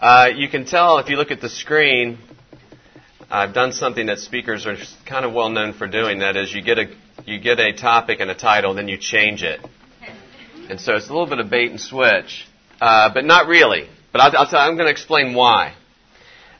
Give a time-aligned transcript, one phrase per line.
[0.00, 2.18] Uh, you can tell if you look at the screen,
[3.28, 6.20] I've done something that speakers are kind of well known for doing.
[6.20, 6.86] That is, you get a
[7.26, 9.58] you get a topic and a title, then you change it,
[10.70, 12.46] and so it's a little bit of bait and switch,
[12.80, 13.88] uh, but not really.
[14.12, 15.74] But I'll, I'll tell, I'm going to explain why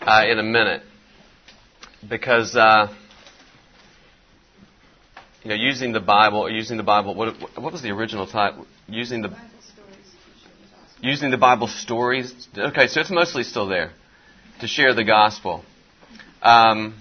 [0.00, 0.82] uh, in a minute,
[2.09, 2.93] because uh,
[5.45, 7.14] you know, using the Bible, using the Bible.
[7.14, 8.66] What, what was the original title?
[8.89, 9.36] Using the
[11.00, 12.32] using the Bible stories.
[12.56, 13.92] Okay, so it's mostly still there
[14.60, 15.64] to share the gospel.
[16.43, 16.94] Um,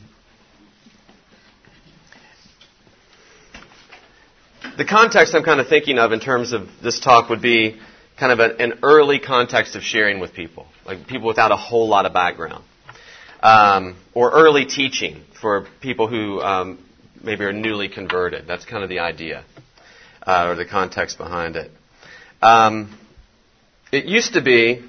[4.77, 7.79] the context I'm kind of thinking of in terms of this talk would be
[8.19, 11.87] kind of a, an early context of sharing with people, like people without a whole
[11.87, 12.63] lot of background,
[13.41, 16.83] um, or early teaching for people who um,
[17.23, 18.45] maybe are newly converted.
[18.47, 19.43] That's kind of the idea
[20.25, 21.71] uh, or the context behind it.
[22.41, 22.97] Um,
[23.91, 24.83] it used to be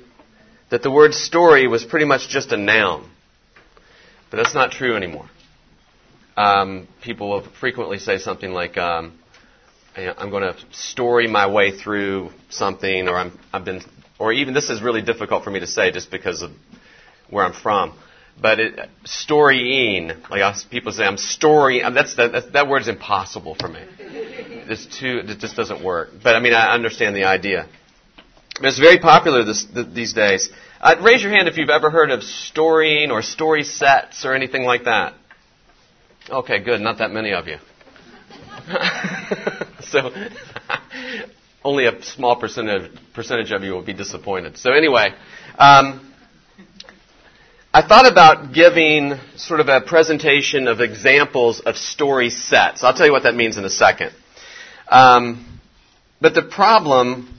[0.71, 3.09] that the word story was pretty much just a noun.
[4.31, 5.29] But that's not true anymore.
[6.37, 9.19] Um, people will frequently say something like, um,
[9.97, 13.81] "I'm going to story my way through something," or I'm, "I've been,"
[14.19, 16.53] or even this is really difficult for me to say just because of
[17.31, 17.99] where I'm from.
[18.41, 21.93] But it, storying, like I, people say, I'm storying.
[21.93, 23.81] That's, that, that word's impossible for me.
[23.99, 25.23] It's too.
[25.25, 26.11] It just doesn't work.
[26.23, 27.67] But I mean, I understand the idea.
[28.61, 30.51] It's very popular this, these days.
[30.81, 34.65] Uh, raise your hand if you've ever heard of storying or story sets or anything
[34.65, 35.15] like that.
[36.29, 36.81] Okay, good.
[36.81, 37.57] Not that many of you.
[39.83, 40.11] so,
[41.65, 44.59] only a small percentage, percentage of you will be disappointed.
[44.59, 45.15] So, anyway,
[45.57, 46.13] um,
[47.73, 52.83] I thought about giving sort of a presentation of examples of story sets.
[52.83, 54.13] I'll tell you what that means in a second.
[54.89, 55.61] Um,
[56.21, 57.38] but the problem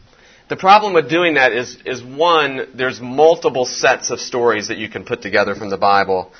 [0.49, 4.89] the problem with doing that is, is one, there's multiple sets of stories that you
[4.89, 6.31] can put together from the Bible.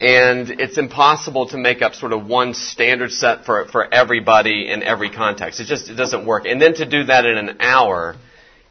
[0.00, 4.82] And it's impossible to make up sort of one standard set for, for everybody in
[4.82, 5.60] every context.
[5.60, 6.46] It just it doesn't work.
[6.46, 8.16] And then to do that in an hour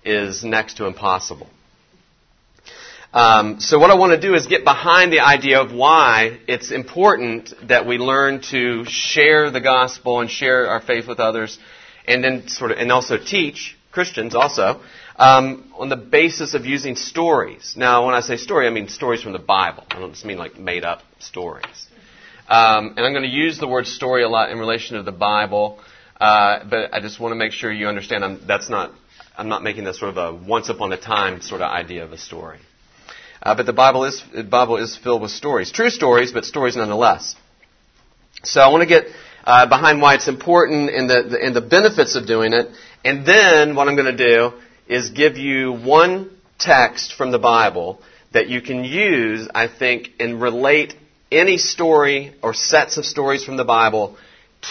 [0.03, 1.47] is next to impossible.
[3.13, 6.71] Um, so what I want to do is get behind the idea of why it's
[6.71, 11.59] important that we learn to share the gospel and share our faith with others,
[12.07, 14.81] and then sort of and also teach Christians also,
[15.15, 17.73] um, on the basis of using stories.
[17.75, 19.83] Now, when I say story, I mean stories from the Bible.
[19.89, 21.87] I don't just mean like made up stories.
[22.47, 25.11] Um, and I'm going to use the word story a lot in relation to the
[25.11, 25.79] Bible,
[26.19, 28.91] uh, but I just want to make sure you understand I'm, that's not,
[29.37, 32.11] I'm not making that sort of a once upon a time sort of idea of
[32.11, 32.59] a story.
[33.41, 35.71] Uh, but the Bible is, the Bible is filled with stories.
[35.71, 37.35] True stories, but stories nonetheless.
[38.43, 39.05] So I want to get
[39.43, 42.67] uh, behind why it's important and the, the, and the benefits of doing it,
[43.03, 44.53] and then what I'm going to do
[44.87, 48.01] is give you one text from the Bible
[48.33, 50.95] that you can use, I think, and relate
[51.31, 54.17] any story or sets of stories from the Bible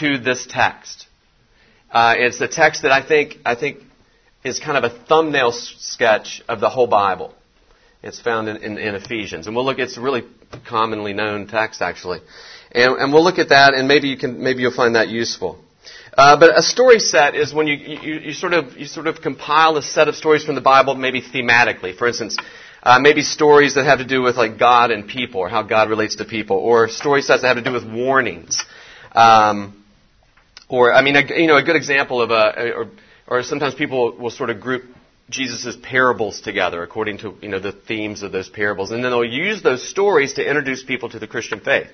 [0.00, 1.06] to this text.
[1.90, 3.78] Uh, it's the text that I think I think
[4.44, 7.34] is kind of a thumbnail sketch of the whole Bible.
[8.02, 9.78] It's found in, in, in Ephesians, and we'll look.
[9.78, 10.22] It's a really
[10.68, 12.20] commonly known text, actually,
[12.70, 15.58] and, and we'll look at that, and maybe you can maybe you'll find that useful.
[16.18, 19.20] Uh, but a story set is when you, you, you, sort of, you sort of
[19.22, 21.96] compile a set of stories from the Bible, maybe thematically.
[21.96, 22.36] For instance,
[22.82, 25.88] uh, maybe stories that have to do with like God and people, or how God
[25.88, 28.64] relates to people, or story sets that have to do with warnings.
[29.12, 29.84] Um,
[30.68, 32.90] or, I mean, a, you know, a good example of a, or,
[33.28, 34.86] or sometimes people will sort of group
[35.30, 38.90] Jesus' parables together according to, you know, the themes of those parables.
[38.90, 41.90] And then they'll use those stories to introduce people to the Christian faith.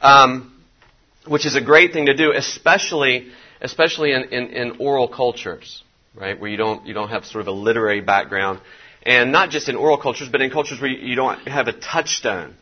[0.00, 0.48] Um,
[1.26, 3.30] which is a great thing to do, especially
[3.62, 5.82] especially in, in, in, oral cultures,
[6.14, 8.60] right, where you don't you don't have sort of a literary background,
[9.02, 12.54] and not just in oral cultures, but in cultures where you, don't have a touchstone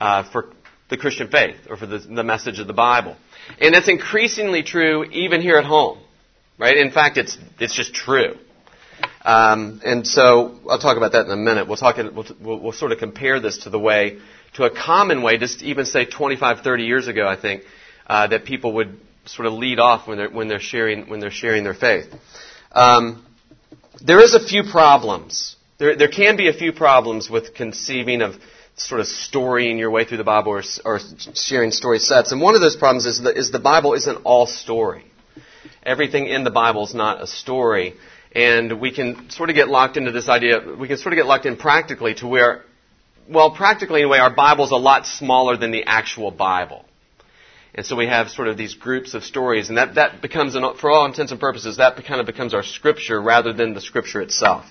[0.00, 0.50] uh, for
[0.88, 3.16] the Christian faith or for the, the message of the Bible,
[3.60, 5.98] and that's increasingly true even here at home,
[6.58, 6.76] right?
[6.76, 8.38] In fact, it's it's just true.
[9.22, 11.66] Um, and so I'll talk about that in a minute.
[11.66, 11.96] We'll talk.
[11.96, 14.20] We'll, we'll sort of compare this to the way
[14.54, 17.64] to a common way, just even say 25, 30 years ago, I think,
[18.06, 21.30] uh, that people would sort of lead off when they're, when they're, sharing, when they're
[21.30, 22.06] sharing their faith.
[22.72, 23.24] Um,
[24.00, 25.56] there is a few problems.
[25.78, 28.36] There, there can be a few problems with conceiving of
[28.76, 31.00] sort of storying your way through the Bible or, or
[31.34, 32.32] sharing story sets.
[32.32, 35.04] And one of those problems is, that, is the Bible isn't all story.
[35.84, 37.94] Everything in the Bible is not a story.
[38.34, 41.26] And we can sort of get locked into this idea, we can sort of get
[41.26, 42.64] locked in practically to where
[43.28, 46.84] well, practically anyway, our Bible's a lot smaller than the actual Bible.
[47.74, 50.90] And so we have sort of these groups of stories, and that, that becomes, for
[50.90, 54.64] all intents and purposes, that kind of becomes our scripture rather than the scripture itself.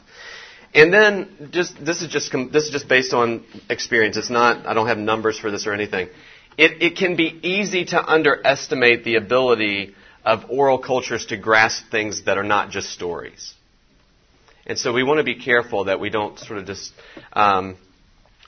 [0.73, 4.17] And then just this is just this is just based on experience.
[4.17, 6.09] It's not I don't have numbers for this or anything.
[6.57, 9.94] It it can be easy to underestimate the ability
[10.25, 13.53] of oral cultures to grasp things that are not just stories.
[14.65, 16.91] And so we want to be careful that we don't sort of just
[17.33, 17.77] um,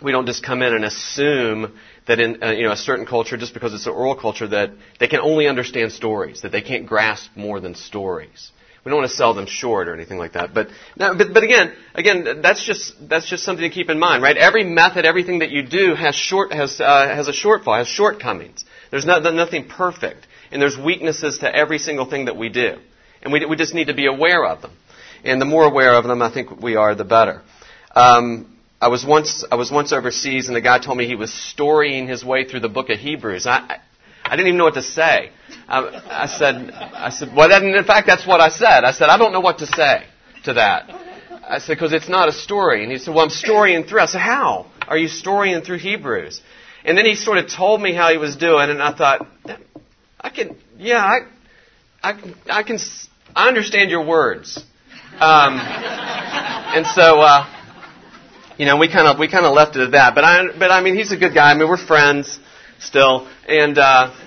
[0.01, 3.37] we don't just come in and assume that in uh, you know a certain culture
[3.37, 6.85] just because it's an oral culture that they can only understand stories that they can't
[6.85, 8.51] grasp more than stories.
[8.85, 10.53] We don't want to sell them short or anything like that.
[10.53, 14.37] But, but, but again, again, that's just, that's just something to keep in mind, right?
[14.37, 18.63] Every method, everything that you do has short, has, uh, has a shortfall, has shortcomings.
[18.91, 20.27] There's not, nothing perfect.
[20.51, 22.77] And there's weaknesses to every single thing that we do.
[23.23, 24.71] And we, we just need to be aware of them.
[25.23, 27.41] And the more aware of them, I think we are, the better.
[27.95, 31.33] Um, I was once I was once overseas, and the guy told me he was
[31.33, 33.47] storying his way through the book of Hebrews.
[33.47, 33.79] I
[34.25, 35.31] I didn't even know what to say.
[35.67, 38.83] I, I said, I said, well, that, in fact, that's what I said.
[38.83, 40.03] I said, I don't know what to say
[40.45, 40.89] to that.
[41.47, 42.81] I said, because it's not a story.
[42.81, 43.99] And he said, well, I'm storying through.
[43.99, 46.41] I said, how are you storying through Hebrews?
[46.83, 49.27] And then he sort of told me how he was doing, and I thought,
[50.19, 51.19] I can, yeah, I,
[52.01, 52.79] I, I can,
[53.35, 54.57] I understand your words.
[55.19, 57.45] Um, and so, uh,
[58.57, 60.15] you know, we kind of we kind of left it at that.
[60.15, 61.51] But I, but I mean, he's a good guy.
[61.51, 62.39] I mean, we're friends
[62.79, 64.13] still, and uh,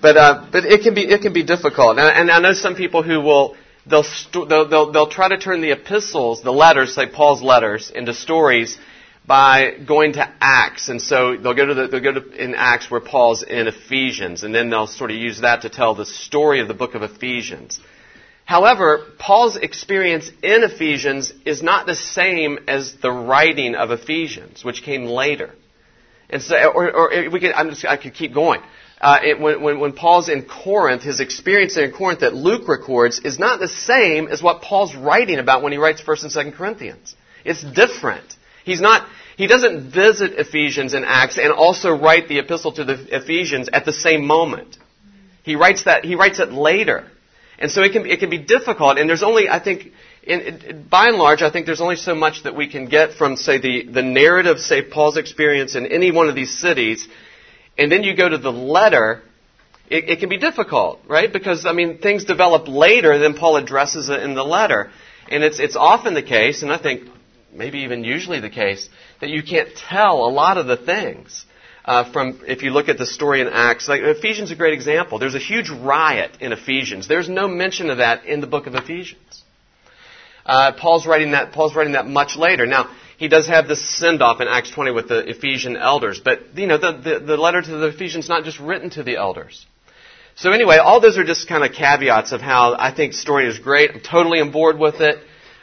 [0.00, 2.74] but uh, but it can be it can be difficult, and, and I know some
[2.74, 3.56] people who will
[3.86, 7.90] they'll, st- they'll they'll they'll try to turn the epistles, the letters, say Paul's letters,
[7.94, 8.78] into stories
[9.26, 12.90] by going to Acts, and so they'll go to the, they'll go to in Acts
[12.90, 16.60] where Paul's in Ephesus, and then they'll sort of use that to tell the story
[16.60, 17.78] of the book of Ephesians.
[18.44, 24.82] However, Paul's experience in Ephesus is not the same as the writing of Ephesians, which
[24.82, 25.54] came later.
[26.28, 28.60] And so, or, or we could, just, I could keep going.
[29.00, 33.18] Uh, it, when, when, when Paul's in Corinth, his experience in Corinth that Luke records
[33.20, 36.56] is not the same as what Paul's writing about when he writes 1st and 2nd
[36.56, 37.16] Corinthians.
[37.44, 38.36] It's different.
[38.64, 43.16] He's not, he doesn't visit Ephesus in Acts and also write the epistle to the
[43.16, 44.76] Ephesians at the same moment.
[45.44, 47.06] He writes that, he writes it later.
[47.60, 49.92] And so it can, it can be difficult, and there's only, I think,
[50.22, 53.12] in, in, by and large, I think there's only so much that we can get
[53.12, 57.06] from, say, the, the narrative, say, Paul's experience in any one of these cities,
[57.76, 59.22] and then you go to the letter,
[59.90, 61.30] it, it can be difficult, right?
[61.30, 64.90] Because, I mean, things develop later than Paul addresses it in the letter.
[65.28, 67.08] And it's, it's often the case, and I think
[67.52, 68.88] maybe even usually the case,
[69.20, 71.44] that you can't tell a lot of the things.
[71.90, 74.74] Uh, from if you look at the story in Acts, like Ephesus is a great
[74.74, 75.18] example.
[75.18, 77.08] There's a huge riot in Ephesus.
[77.08, 79.42] There's no mention of that in the book of Ephesians.
[80.46, 81.50] Uh, Paul's writing that.
[81.50, 82.64] Paul's writing that much later.
[82.64, 86.56] Now he does have this send off in Acts 20 with the Ephesian elders, but
[86.56, 89.66] you know the, the, the letter to the Ephesians not just written to the elders.
[90.36, 93.58] So anyway, all those are just kind of caveats of how I think story is
[93.58, 93.90] great.
[93.90, 95.16] I'm totally on board with it.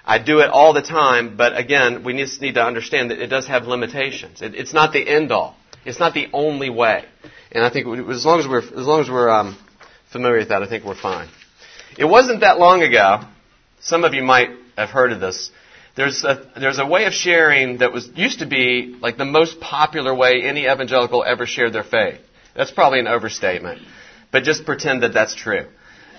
[0.04, 3.28] I do it all the time, but again, we just need to understand that it
[3.28, 4.42] does have limitations.
[4.42, 5.56] It, it's not the end all.
[5.88, 7.06] It's not the only way.
[7.52, 9.58] And I think as long as we're as long as we're um,
[10.12, 11.30] familiar with that, I think we're fine.
[11.98, 13.22] It wasn't that long ago.
[13.80, 15.50] Some of you might have heard of this.
[15.96, 19.60] There's a, there's a way of sharing that was used to be like the most
[19.60, 22.20] popular way any evangelical ever shared their faith.
[22.54, 23.82] That's probably an overstatement,
[24.32, 25.68] but just pretend that that's true.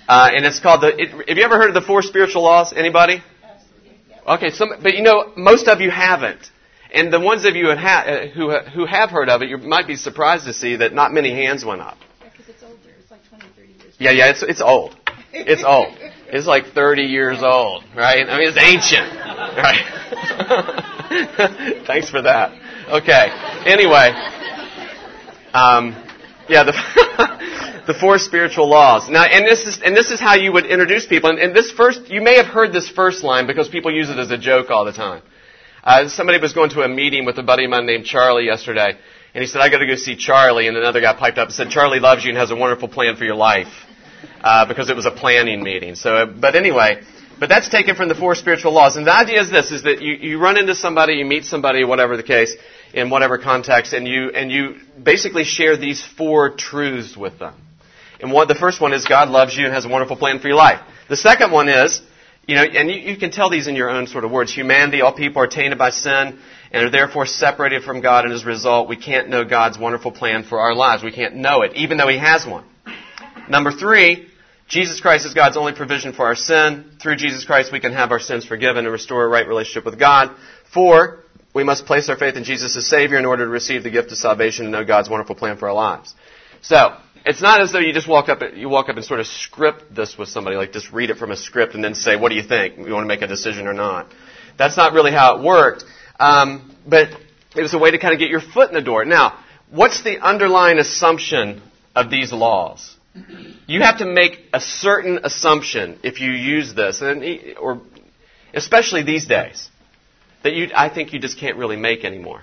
[0.08, 0.96] Uh, and it's called the.
[0.96, 2.72] It, have you ever heard of the four spiritual laws?
[2.72, 3.22] Anybody?
[4.26, 6.40] Okay, some, but you know most of you haven't.
[6.92, 9.96] And the ones of you uh, who, who have heard of it, you might be
[9.96, 11.98] surprised to see that not many hands went up.
[12.20, 12.78] Yeah, because it's older.
[12.98, 13.94] It's like 20, 30 years.
[13.98, 14.96] Yeah, yeah, it's, it's old.
[15.32, 15.94] It's old.
[16.30, 18.26] It's like 30 years old, right?
[18.28, 19.14] I mean, it's ancient,
[19.56, 19.84] right?
[21.86, 22.52] Thanks for that.
[22.88, 23.28] Okay.
[23.66, 24.12] Anyway,
[25.52, 25.94] um,
[26.48, 26.72] yeah, the
[27.86, 29.08] the four spiritual laws.
[29.08, 31.30] Now, and this is and this is how you would introduce people.
[31.30, 34.18] And, and this first, you may have heard this first line because people use it
[34.18, 35.22] as a joke all the time.
[35.84, 38.96] Uh, somebody was going to a meeting with a buddy of mine named Charlie yesterday,
[39.34, 41.54] and he said, "I got to go see Charlie." And another guy piped up and
[41.54, 43.68] said, "Charlie loves you and has a wonderful plan for your life."
[44.42, 45.94] uh, because it was a planning meeting.
[45.94, 47.02] So, but anyway,
[47.38, 48.96] but that's taken from the four spiritual laws.
[48.96, 51.84] And the idea is this: is that you, you run into somebody, you meet somebody,
[51.84, 52.56] whatever the case,
[52.92, 57.54] in whatever context, and you and you basically share these four truths with them.
[58.20, 60.48] And what the first one is God loves you and has a wonderful plan for
[60.48, 60.80] your life.
[61.08, 62.02] The second one is,
[62.48, 64.52] you know, and you, you can tell these in your own sort of words.
[64.54, 66.38] Humanity, all people are tainted by sin
[66.72, 70.12] and are therefore separated from God, and as a result, we can't know God's wonderful
[70.12, 71.04] plan for our lives.
[71.04, 72.64] We can't know it, even though He has one.
[73.50, 74.28] Number three,
[74.66, 76.92] Jesus Christ is God's only provision for our sin.
[77.02, 79.98] Through Jesus Christ, we can have our sins forgiven and restore a right relationship with
[79.98, 80.34] God.
[80.72, 81.20] Four,
[81.54, 84.10] we must place our faith in Jesus as Savior in order to receive the gift
[84.10, 86.14] of salvation and know God's wonderful plan for our lives.
[86.60, 89.26] So, it's not as though you just walk up, you walk up and sort of
[89.26, 92.30] script this with somebody, like just read it from a script and then say, what
[92.30, 92.78] do you think?
[92.78, 94.10] You want to make a decision or not?
[94.56, 95.84] That's not really how it worked.
[96.18, 97.08] Um, but
[97.54, 99.04] it was a way to kind of get your foot in the door.
[99.04, 99.38] Now,
[99.70, 101.62] what's the underlying assumption
[101.94, 102.96] of these laws?
[103.66, 107.24] You have to make a certain assumption if you use this, and,
[107.60, 107.82] or
[108.54, 109.68] especially these days,
[110.44, 112.42] that you, I think you just can't really make anymore.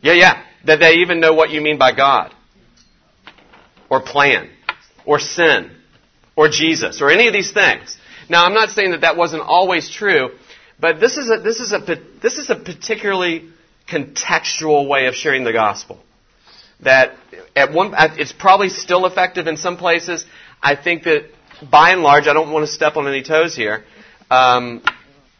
[0.00, 0.44] Yeah, yeah.
[0.68, 2.32] That they even know what you mean by God,
[3.90, 4.50] or plan,
[5.04, 5.70] or sin,
[6.36, 7.96] or Jesus, or any of these things.
[8.28, 10.30] Now, I'm not saying that that wasn't always true,
[10.78, 11.78] but this is a, this is a,
[12.20, 13.48] this is a particularly
[13.90, 15.98] contextual way of sharing the gospel.
[16.80, 17.14] That
[17.56, 20.26] at one, it's probably still effective in some places.
[20.62, 21.30] I think that
[21.70, 23.84] by and large, I don't want to step on any toes here,
[24.30, 24.82] um,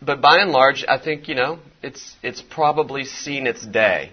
[0.01, 4.13] but by and large, I think you know it's it's probably seen its day,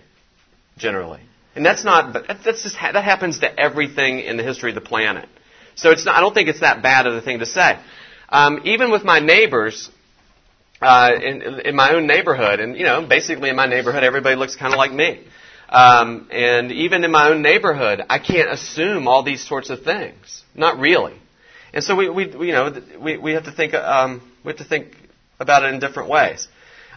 [0.78, 1.22] generally.
[1.56, 5.30] And that's not, that's just that happens to everything in the history of the planet.
[5.76, 7.80] So it's not, I don't think it's that bad of a thing to say.
[8.30, 9.90] Um, even with my neighbors,
[10.82, 14.56] uh, in, in my own neighborhood, and you know, basically in my neighborhood, everybody looks
[14.56, 15.26] kind of like me.
[15.70, 20.44] Um, and even in my own neighborhood, I can't assume all these sorts of things.
[20.54, 21.16] Not really.
[21.74, 24.66] And so we, we you know, we, we have to think, um, we have to
[24.66, 24.96] think
[25.40, 26.48] about it in different ways.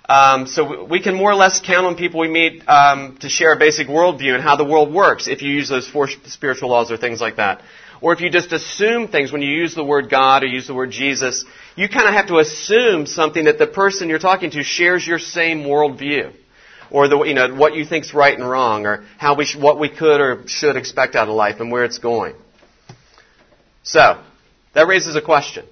[0.08, 3.52] Um, so we can more or less count on people we meet um, to share
[3.52, 6.90] a basic worldview and how the world works if you use those four spiritual laws
[6.90, 7.60] or things like that.
[8.00, 10.74] Or if you just assume things when you use the word God or use the
[10.74, 11.44] word Jesus,
[11.76, 15.18] you kind of have to assume something that the person you're talking to shares your
[15.18, 16.32] same worldview.
[16.90, 19.78] Or the, you know, what you think's right and wrong, or how we sh- what
[19.78, 22.34] we could or should expect out of life and where it's going.
[23.82, 24.22] So,
[24.72, 25.66] that raises a question.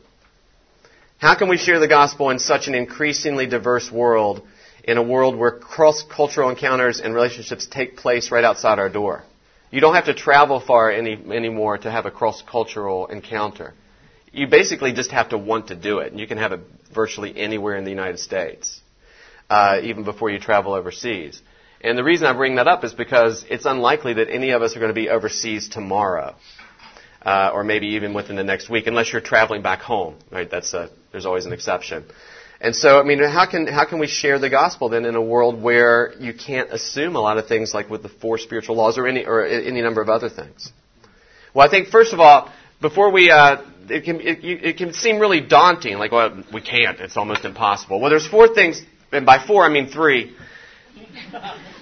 [1.18, 4.46] How can we share the gospel in such an increasingly diverse world,
[4.84, 9.24] in a world where cross-cultural encounters and relationships take place right outside our door?
[9.70, 13.72] You don't have to travel far any, anymore to have a cross-cultural encounter.
[14.30, 16.60] You basically just have to want to do it, and you can have it
[16.94, 18.78] virtually anywhere in the United States,
[19.48, 21.40] uh, even before you travel overseas.
[21.80, 24.76] And the reason I bring that up is because it's unlikely that any of us
[24.76, 26.34] are going to be overseas tomorrow
[27.22, 30.16] uh, or maybe even within the next week, unless you're traveling back home.
[30.30, 30.50] Right?
[30.50, 32.04] That's a, there's always an exception.
[32.60, 35.20] And so, I mean, how can how can we share the gospel then in a
[35.22, 38.96] world where you can't assume a lot of things like with the four spiritual laws
[38.96, 40.72] or any or any number of other things?
[41.52, 45.18] Well, I think first of all, before we, uh, it can it, it can seem
[45.18, 45.98] really daunting.
[45.98, 46.98] Like, well, we can't.
[47.00, 48.00] It's almost impossible.
[48.00, 48.82] Well, there's four things,
[49.12, 50.34] and by four I mean three.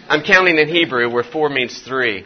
[0.09, 2.25] I'm counting in Hebrew, where four means three.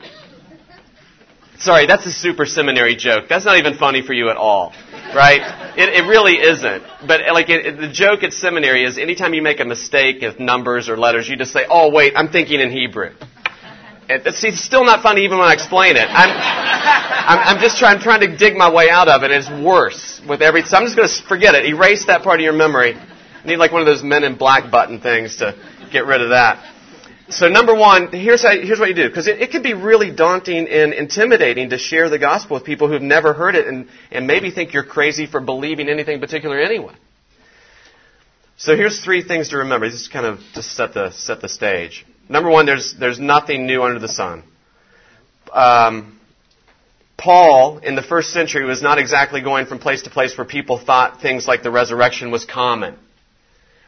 [1.60, 3.24] Sorry, that's a super seminary joke.
[3.28, 4.72] That's not even funny for you at all,
[5.12, 5.74] right?
[5.76, 6.84] It, it really isn't.
[7.06, 10.22] But uh, like it, it, the joke at seminary is anytime you make a mistake
[10.22, 13.10] with numbers or letters, you just say, "Oh wait, I'm thinking in Hebrew."
[14.08, 16.06] And, uh, see, it's still not funny even when I explain it.
[16.08, 19.32] I'm, I'm, I'm just trying, trying to dig my way out of it.
[19.32, 20.62] It's worse with every.
[20.62, 21.66] So I'm just going to forget it.
[21.66, 22.94] Erase that part of your memory.
[22.94, 25.56] I need like one of those Men in Black button things to
[25.90, 26.77] get rid of that.
[27.30, 30.10] So number one, here's, how, here's what you do, because it, it can be really
[30.10, 34.26] daunting and intimidating to share the gospel with people who've never heard it and, and
[34.26, 36.94] maybe think you're crazy for believing anything particular anyway.
[38.56, 39.90] So here's three things to remember.
[39.90, 42.06] This is kind of to set the, set the stage.
[42.30, 44.42] Number one, there's, there's nothing new under the sun.
[45.52, 46.18] Um,
[47.18, 50.78] Paul, in the first century, was not exactly going from place to place where people
[50.78, 52.96] thought things like the resurrection was common.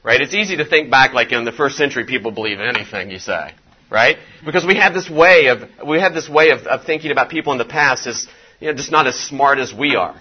[0.03, 0.21] Right?
[0.21, 3.53] It's easy to think back like in the first century people believe anything you say.
[3.91, 4.17] Right?
[4.45, 7.53] Because we have this way of, we have this way of, of thinking about people
[7.53, 8.27] in the past as,
[8.61, 10.19] you know, just not as smart as we are.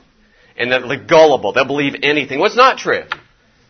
[0.58, 1.54] And they're like gullible.
[1.54, 2.40] They'll believe anything.
[2.40, 3.04] Well, not true.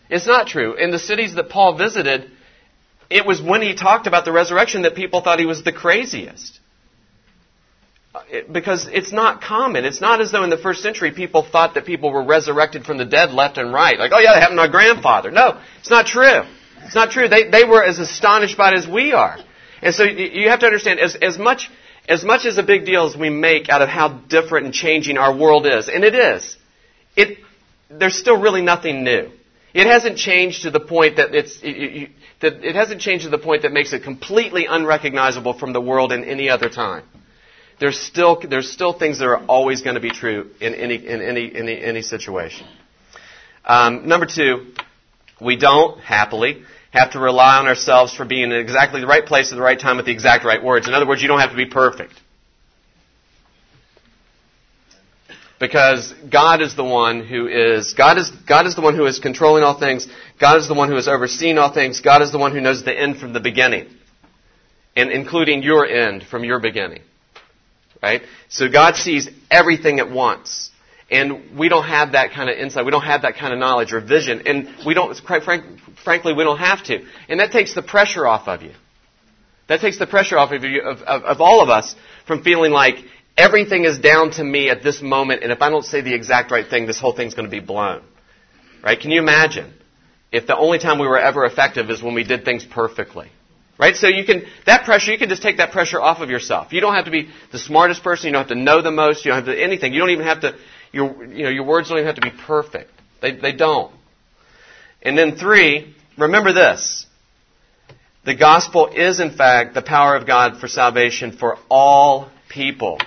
[0.09, 0.75] It's not true.
[0.75, 2.31] In the cities that Paul visited,
[3.09, 6.58] it was when he talked about the resurrection that people thought he was the craziest
[8.51, 9.85] because it's not common.
[9.85, 12.97] It's not as though in the first century people thought that people were resurrected from
[12.97, 13.99] the dead left and right.
[13.99, 15.31] Like, oh yeah, that happened to my grandfather.
[15.31, 16.41] No, it's not true.
[16.83, 17.27] It's not true.
[17.27, 19.37] They, they were as astonished by it as we are.
[19.81, 21.69] And so you have to understand, as, as much,
[22.07, 25.17] as much as a big deal as we make out of how different and changing
[25.17, 26.57] our world is, and it is,
[27.15, 27.37] it,
[27.89, 29.29] there's still really nothing new.
[29.73, 32.09] It hasn't changed to the point that it's, it,
[32.41, 36.11] that it hasn't changed to the point that makes it completely unrecognizable from the world
[36.11, 37.03] in any other time
[37.79, 41.21] there's still, there's still things that are always going to be true in any, in
[41.21, 42.67] any, any, any situation.
[43.65, 44.73] Um, number two,
[45.41, 49.51] we don't, happily, have to rely on ourselves for being in exactly the right place
[49.51, 50.87] at the right time with the exact right words.
[50.87, 52.13] In other words, you don't have to be perfect.
[55.59, 59.19] Because God is the one who is, God is, God is the one who is
[59.19, 60.07] controlling all things.
[60.39, 61.99] God is the one who is overseeing all things.
[61.99, 63.87] God is the one who knows the end from the beginning.
[64.95, 67.01] And including your end from your beginning.
[68.01, 68.21] Right?
[68.47, 70.71] So God sees everything at once.
[71.11, 72.85] And we don't have that kind of insight.
[72.85, 74.43] We don't have that kind of knowledge or vision.
[74.45, 75.65] And we don't, quite frank,
[76.03, 77.03] frankly, we don't have to.
[77.27, 78.73] And that takes the pressure off of you.
[79.67, 82.71] That takes the pressure off of you, of, of, of all of us, from feeling
[82.71, 82.97] like
[83.39, 86.51] everything is down to me at this moment, and if I don't say the exact
[86.51, 88.03] right thing, this whole thing's going to be blown.
[88.83, 88.99] Right?
[88.99, 89.73] Can you imagine
[90.31, 93.29] if the only time we were ever effective is when we did things perfectly?
[93.79, 93.95] Right?
[93.95, 96.73] So you can, that pressure, you can just take that pressure off of yourself.
[96.73, 98.27] You don't have to be the smartest person.
[98.27, 99.23] You don't have to know the most.
[99.23, 99.93] You don't have to anything.
[99.93, 100.55] You don't even have to,
[100.91, 102.91] your, you know, your words don't even have to be perfect.
[103.21, 103.93] They, they don't.
[105.01, 107.07] And then three, remember this.
[108.25, 112.99] The gospel is in fact the power of God for salvation for all people.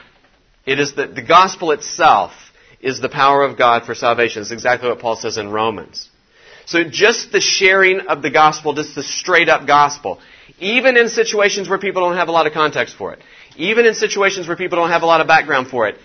[0.65, 2.33] It is the, the gospel itself
[2.81, 4.41] is the power of God for salvation.
[4.41, 6.09] It's exactly what Paul says in Romans.
[6.65, 10.21] So just the sharing of the gospel, just the straight up gospel,
[10.59, 13.21] even in situations where people don't have a lot of context for it,
[13.57, 15.97] even in situations where people don't have a lot of background for it,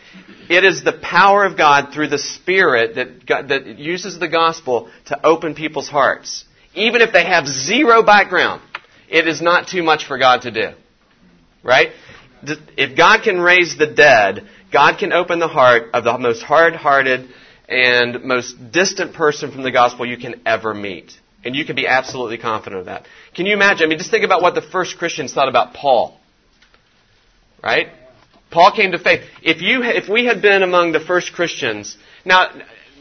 [0.49, 4.89] it is the power of God through the Spirit that, God, that uses the gospel
[5.05, 6.45] to open people's hearts.
[6.73, 8.61] Even if they have zero background,
[9.09, 10.71] it is not too much for God to do.
[11.63, 11.91] Right?
[12.77, 17.29] if God can raise the dead, God can open the heart of the most hard-hearted
[17.67, 21.19] and most distant person from the gospel you can ever meet.
[21.43, 23.07] And you can be absolutely confident of that.
[23.35, 23.85] Can you imagine?
[23.85, 26.19] I mean, just think about what the first Christians thought about Paul.
[27.63, 27.87] Right?
[28.49, 29.21] Paul came to faith.
[29.43, 32.49] If you, if we had been among the first Christians, now,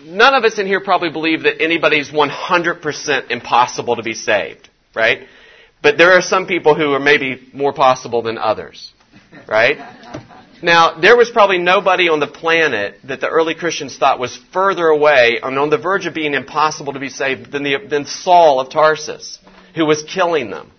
[0.04, 4.68] none of us in here probably believe that anybody's 100% impossible to be saved.
[4.94, 5.26] Right?
[5.82, 8.92] But there are some people who are maybe more possible than others.
[9.46, 9.78] Right?
[10.62, 14.86] Now, there was probably nobody on the planet that the early Christians thought was further
[14.86, 18.60] away and on the verge of being impossible to be saved than, the, than Saul
[18.60, 19.38] of Tarsus,
[19.74, 20.70] who was killing them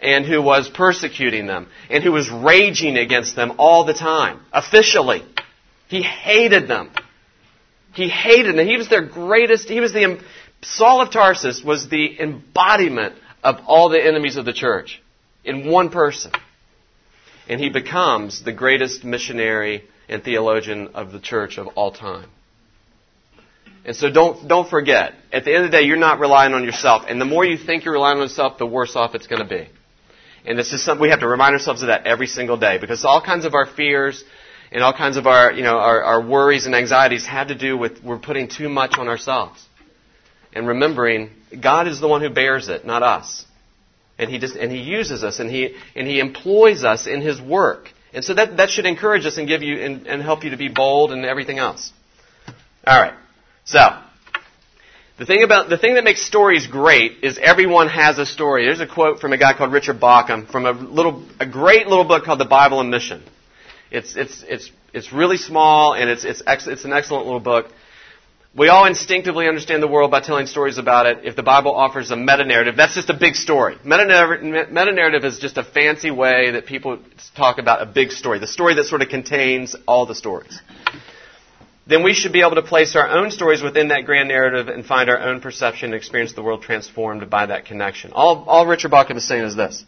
[0.00, 5.22] and who was persecuting them and who was raging against them all the time, officially.
[5.88, 6.90] He hated them.
[7.92, 8.66] He hated them.
[8.66, 10.18] He was their greatest, he was the,
[10.62, 15.02] Saul of Tarsus was the embodiment of all the enemies of the church
[15.44, 16.32] in one person
[17.48, 22.28] and he becomes the greatest missionary and theologian of the church of all time.
[23.84, 26.62] And so don't, don't forget, at the end of the day, you're not relying on
[26.64, 27.04] yourself.
[27.08, 29.48] And the more you think you're relying on yourself, the worse off it's going to
[29.48, 29.68] be.
[30.44, 33.04] And this is something we have to remind ourselves of that every single day because
[33.04, 34.22] all kinds of our fears
[34.70, 37.78] and all kinds of our, you know, our, our worries and anxieties have to do
[37.78, 39.64] with we're putting too much on ourselves.
[40.52, 43.46] And remembering God is the one who bears it, not us
[44.18, 47.40] and he just and he uses us and he and he employs us in his
[47.40, 47.92] work.
[48.12, 50.56] And so that that should encourage us and give you and, and help you to
[50.56, 51.92] be bold and everything else.
[52.86, 53.14] All right.
[53.64, 53.80] So
[55.18, 58.64] the thing about the thing that makes stories great is everyone has a story.
[58.66, 62.04] There's a quote from a guy called Richard Bauckham from a little a great little
[62.04, 63.22] book called The Bible and Mission.
[63.90, 67.66] It's it's it's it's really small and it's it's ex, it's an excellent little book.
[68.58, 71.18] We all instinctively understand the world by telling stories about it.
[71.22, 73.76] If the Bible offers a meta narrative, that's just a big story.
[73.84, 76.98] Meta narrative is just a fancy way that people
[77.36, 80.60] talk about a big story, the story that sort of contains all the stories.
[81.86, 84.84] Then we should be able to place our own stories within that grand narrative and
[84.84, 88.12] find our own perception and experience the world transformed by that connection.
[88.12, 89.84] All, all Richard Bauckham is saying is this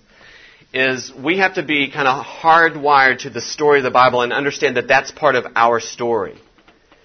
[0.72, 4.32] is we have to be kind of hardwired to the story of the Bible and
[4.32, 6.38] understand that that's part of our story.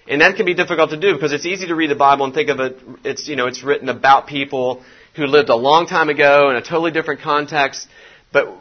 [0.07, 2.33] And that can be difficult to do because it's easy to read the Bible and
[2.33, 4.83] think of it, it's, you know, it's written about people
[5.15, 7.87] who lived a long time ago in a totally different context.
[8.31, 8.55] But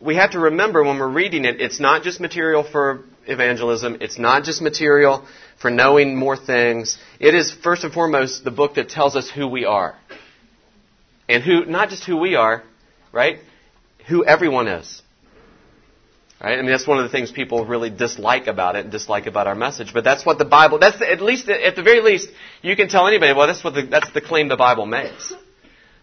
[0.00, 3.98] we have to remember when we're reading it, it's not just material for evangelism.
[4.00, 5.26] It's not just material
[5.60, 6.98] for knowing more things.
[7.18, 9.96] It is first and foremost the book that tells us who we are.
[11.28, 12.62] And who, not just who we are,
[13.12, 13.38] right?
[14.08, 15.02] Who everyone is.
[16.40, 16.56] Right?
[16.58, 19.56] Mean, that's one of the things people really dislike about it and dislike about our
[19.56, 19.92] message.
[19.92, 22.28] But that's what the Bible, that's the, at least, at the very least,
[22.62, 25.34] you can tell anybody, well, that's what the, that's the claim the Bible makes.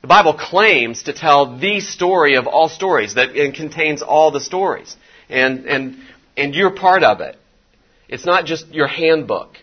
[0.02, 4.42] The Bible claims to tell the story of all stories, that it contains all the
[4.42, 4.96] stories.
[5.30, 5.98] And, and,
[6.36, 7.38] and you're part of it.
[8.10, 9.58] It's not just your handbook,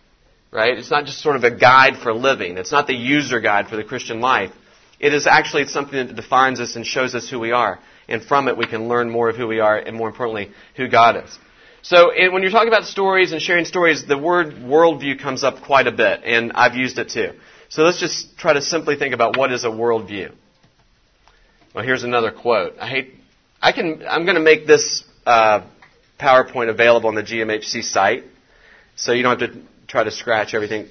[0.51, 0.77] right?
[0.77, 2.57] It's not just sort of a guide for living.
[2.57, 4.51] It's not the user guide for the Christian life.
[4.99, 7.79] It is actually something that defines us and shows us who we are
[8.13, 10.89] and from it we can learn more of who we are and more importantly, who
[10.89, 11.39] God is.
[11.83, 15.89] So when you're talking about stories and sharing stories, the word worldview comes up quite
[15.89, 17.33] a bit, and I've used it too.
[17.71, 20.33] So let's just try to simply think about what is a worldview.
[21.75, 22.75] Well, here's another quote.
[22.79, 23.15] I hate.
[23.61, 24.05] I can.
[24.09, 25.67] I'm going to make this uh,
[26.21, 28.25] PowerPoint available on the GMHC site,
[28.95, 30.87] so you don't have to try to scratch everything.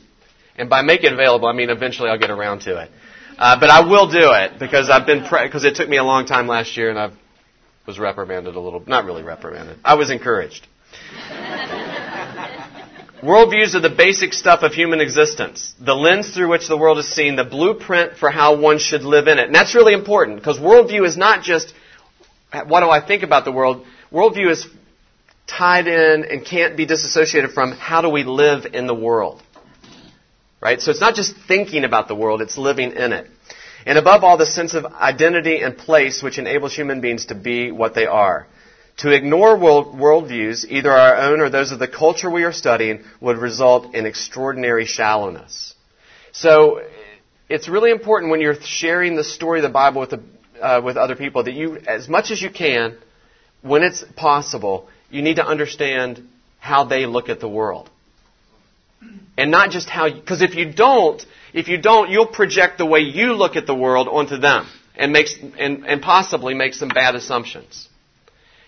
[0.57, 2.91] And by make it available, I mean eventually I'll get around to it.
[3.37, 6.03] Uh, but I will do it because I've been because pre- it took me a
[6.03, 7.11] long time last year and I
[7.87, 8.83] was reprimanded a little.
[8.85, 9.77] Not really reprimanded.
[9.83, 10.67] I was encouraged.
[13.21, 15.75] Worldviews are the basic stuff of human existence.
[15.79, 19.27] The lens through which the world is seen, the blueprint for how one should live
[19.27, 19.45] in it.
[19.45, 21.71] And that's really important because worldview is not just
[22.65, 23.85] what do I think about the world.
[24.11, 24.67] Worldview is
[25.45, 29.43] tied in and can't be disassociated from how do we live in the world.
[30.61, 30.79] Right?
[30.81, 33.27] So it's not just thinking about the world, it's living in it.
[33.85, 37.71] And above all, the sense of identity and place which enables human beings to be
[37.71, 38.47] what they are.
[38.97, 43.03] To ignore world, worldviews, either our own or those of the culture we are studying,
[43.19, 45.73] would result in extraordinary shallowness.
[46.31, 46.81] So,
[47.49, 50.21] it's really important when you're sharing the story of the Bible with, the,
[50.61, 52.97] uh, with other people that you, as much as you can,
[53.61, 56.27] when it's possible, you need to understand
[56.59, 57.89] how they look at the world.
[59.37, 62.99] And not just how, because if you don't, if you don't, you'll project the way
[62.99, 67.15] you look at the world onto them and makes, and, and possibly make some bad
[67.15, 67.87] assumptions.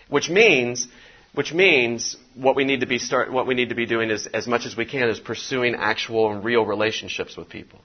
[0.09, 0.87] Which means,
[1.33, 4.27] which means what we need to be start, what we need to be doing is,
[4.27, 7.79] as much as we can, is pursuing actual and real relationships with people.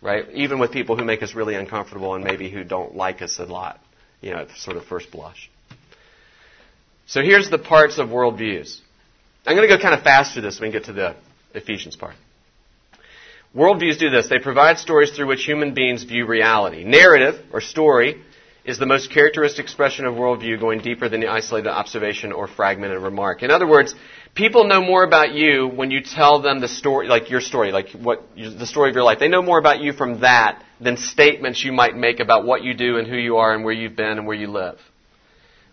[0.00, 0.28] Right?
[0.32, 3.44] Even with people who make us really uncomfortable and maybe who don't like us a
[3.44, 3.80] lot,
[4.20, 5.48] you know, at sort of first blush.
[7.06, 8.80] So here's the parts of worldviews.
[9.46, 11.16] I'm going to go kind of fast through this so we get to the
[11.54, 12.14] Ephesians part.
[13.54, 14.28] Worldviews do this.
[14.28, 16.84] They provide stories through which human beings view reality.
[16.84, 18.22] Narrative, or story,
[18.64, 23.02] is the most characteristic expression of worldview going deeper than the isolated observation or fragmented
[23.02, 23.42] remark.
[23.42, 23.94] In other words,
[24.34, 27.90] people know more about you when you tell them the story, like your story, like
[27.90, 29.18] what, the story of your life.
[29.18, 32.72] They know more about you from that than statements you might make about what you
[32.72, 34.78] do and who you are and where you've been and where you live.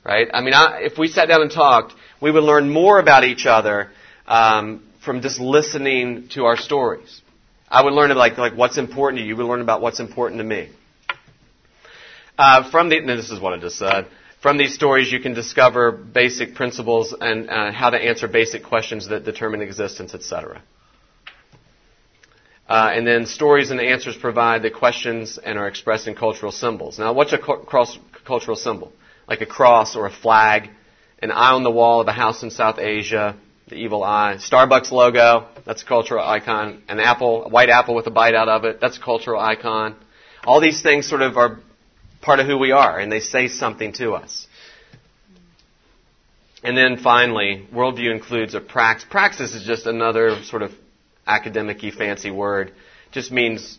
[0.04, 0.28] Right?
[0.34, 3.46] I mean, I, if we sat down and talked, we would learn more about each
[3.46, 3.92] other
[4.28, 7.24] um, from just listening to our stories.
[7.68, 9.36] I would learn like like what's important to you.
[9.36, 10.70] Would learn about what's important to me.
[12.38, 14.06] Uh, from the, this is what I just said.
[14.40, 19.10] From these stories, you can discover basic principles and uh, how to answer basic questions
[19.10, 20.62] that determine existence, etc.
[22.68, 27.00] Uh, and then stories and answers provide the questions and are expressed in cultural symbols.
[27.00, 28.94] Now, what's a cross, cultural symbol?
[29.28, 30.70] Like a cross or a flag,
[31.18, 33.36] an eye on the wall of a house in South Asia,
[33.70, 38.08] the evil eye, Starbucks logo, that's a cultural icon, an apple, a white apple with
[38.08, 39.96] a bite out of it, that's a cultural icon.
[40.44, 41.60] All these things sort of are
[42.22, 44.48] part of who we are, and they say something to us.
[46.64, 49.08] And then finally, worldview includes a praxis.
[49.10, 50.72] Praxis is just another sort of
[51.26, 52.74] academic fancy word.
[53.12, 53.78] Just means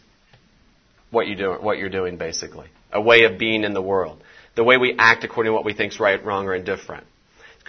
[1.10, 2.68] what you do, what you're doing basically.
[2.92, 4.22] A way of being in the world.
[4.56, 7.06] The way we act according to what we think is right, wrong, or indifferent.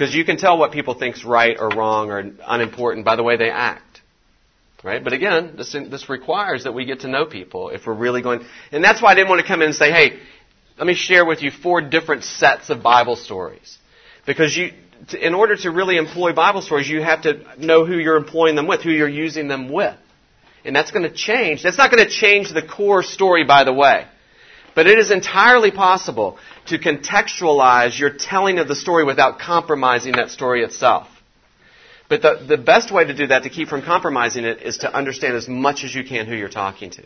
[0.01, 3.37] Because you can tell what people think's right or wrong or unimportant by the way
[3.37, 4.01] they act.
[4.83, 5.03] Right?
[5.03, 8.43] But again, this, this requires that we get to know people if we're really going,
[8.71, 10.17] and that's why I didn't want to come in and say, hey,
[10.79, 13.77] let me share with you four different sets of Bible stories.
[14.25, 14.71] Because you,
[15.21, 18.65] in order to really employ Bible stories, you have to know who you're employing them
[18.65, 19.95] with, who you're using them with.
[20.65, 21.61] And that's going to change.
[21.61, 24.07] That's not going to change the core story, by the way.
[24.73, 30.29] But it is entirely possible to contextualize your telling of the story without compromising that
[30.29, 31.07] story itself.
[32.07, 34.93] But the, the best way to do that, to keep from compromising it, is to
[34.93, 37.03] understand as much as you can who you're talking to.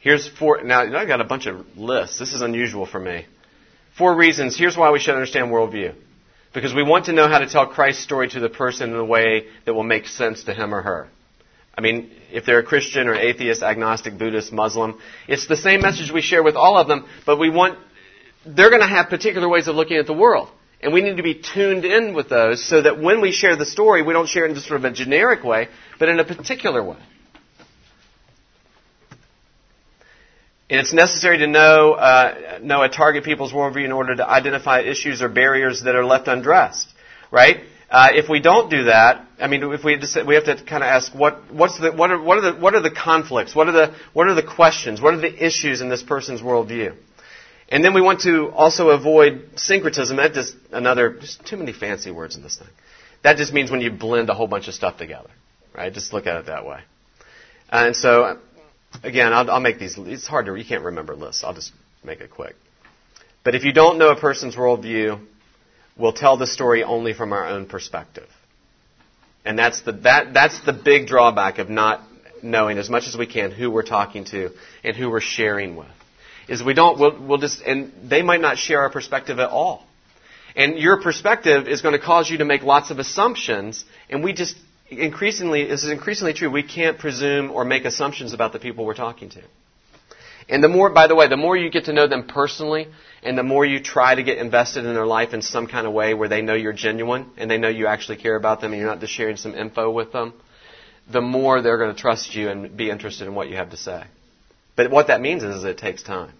[0.00, 0.62] Here's four.
[0.62, 2.18] Now, I've got a bunch of lists.
[2.18, 3.26] This is unusual for me.
[3.96, 4.58] Four reasons.
[4.58, 5.94] Here's why we should understand worldview.
[6.52, 9.04] Because we want to know how to tell Christ's story to the person in a
[9.04, 11.08] way that will make sense to him or her.
[11.76, 16.10] I mean, if they're a Christian or atheist, agnostic, Buddhist, Muslim, it's the same message
[16.10, 17.78] we share with all of them, but we want,
[18.44, 20.48] they're going to have particular ways of looking at the world.
[20.82, 23.64] And we need to be tuned in with those so that when we share the
[23.64, 26.24] story, we don't share it in just sort of a generic way, but in a
[26.24, 26.98] particular way.
[30.68, 34.80] And it's necessary to know, uh, know a target people's worldview in order to identify
[34.80, 36.88] issues or barriers that are left undressed,
[37.30, 37.64] right?
[37.92, 40.82] Uh, if we don't do that, I mean, if we just, we have to kind
[40.82, 43.54] of ask what what's the what are what are the what are the conflicts?
[43.54, 45.00] What are the what are the questions?
[45.00, 46.96] What are the issues in this person's worldview?
[47.68, 50.16] And then we want to also avoid syncretism.
[50.16, 52.68] That just another just too many fancy words in this thing.
[53.22, 55.30] That just means when you blend a whole bunch of stuff together,
[55.76, 55.92] right?
[55.92, 56.80] Just look at it that way.
[57.70, 58.38] And so
[59.02, 59.96] Again, I'll, I'll make these.
[59.98, 60.54] It's hard to.
[60.54, 61.44] You can't remember lists.
[61.44, 61.72] I'll just
[62.04, 62.54] make it quick.
[63.44, 65.24] But if you don't know a person's worldview,
[65.96, 68.28] we'll tell the story only from our own perspective.
[69.44, 72.00] And that's the, that, that's the big drawback of not
[72.42, 74.50] knowing as much as we can who we're talking to
[74.84, 75.88] and who we're sharing with.
[76.48, 79.86] Is we don't, we'll, we'll just, and they might not share our perspective at all.
[80.54, 84.32] And your perspective is going to cause you to make lots of assumptions, and we
[84.32, 84.56] just
[84.90, 88.94] increasingly, this is increasingly true, we can't presume or make assumptions about the people we're
[88.94, 89.42] talking to.
[90.48, 92.88] And the more, by the way, the more you get to know them personally,
[93.22, 95.92] and the more you try to get invested in their life in some kind of
[95.92, 98.80] way where they know you're genuine and they know you actually care about them and
[98.80, 100.34] you're not just sharing some info with them,
[101.10, 103.76] the more they're going to trust you and be interested in what you have to
[103.76, 104.04] say.
[104.74, 106.32] But what that means is it takes time.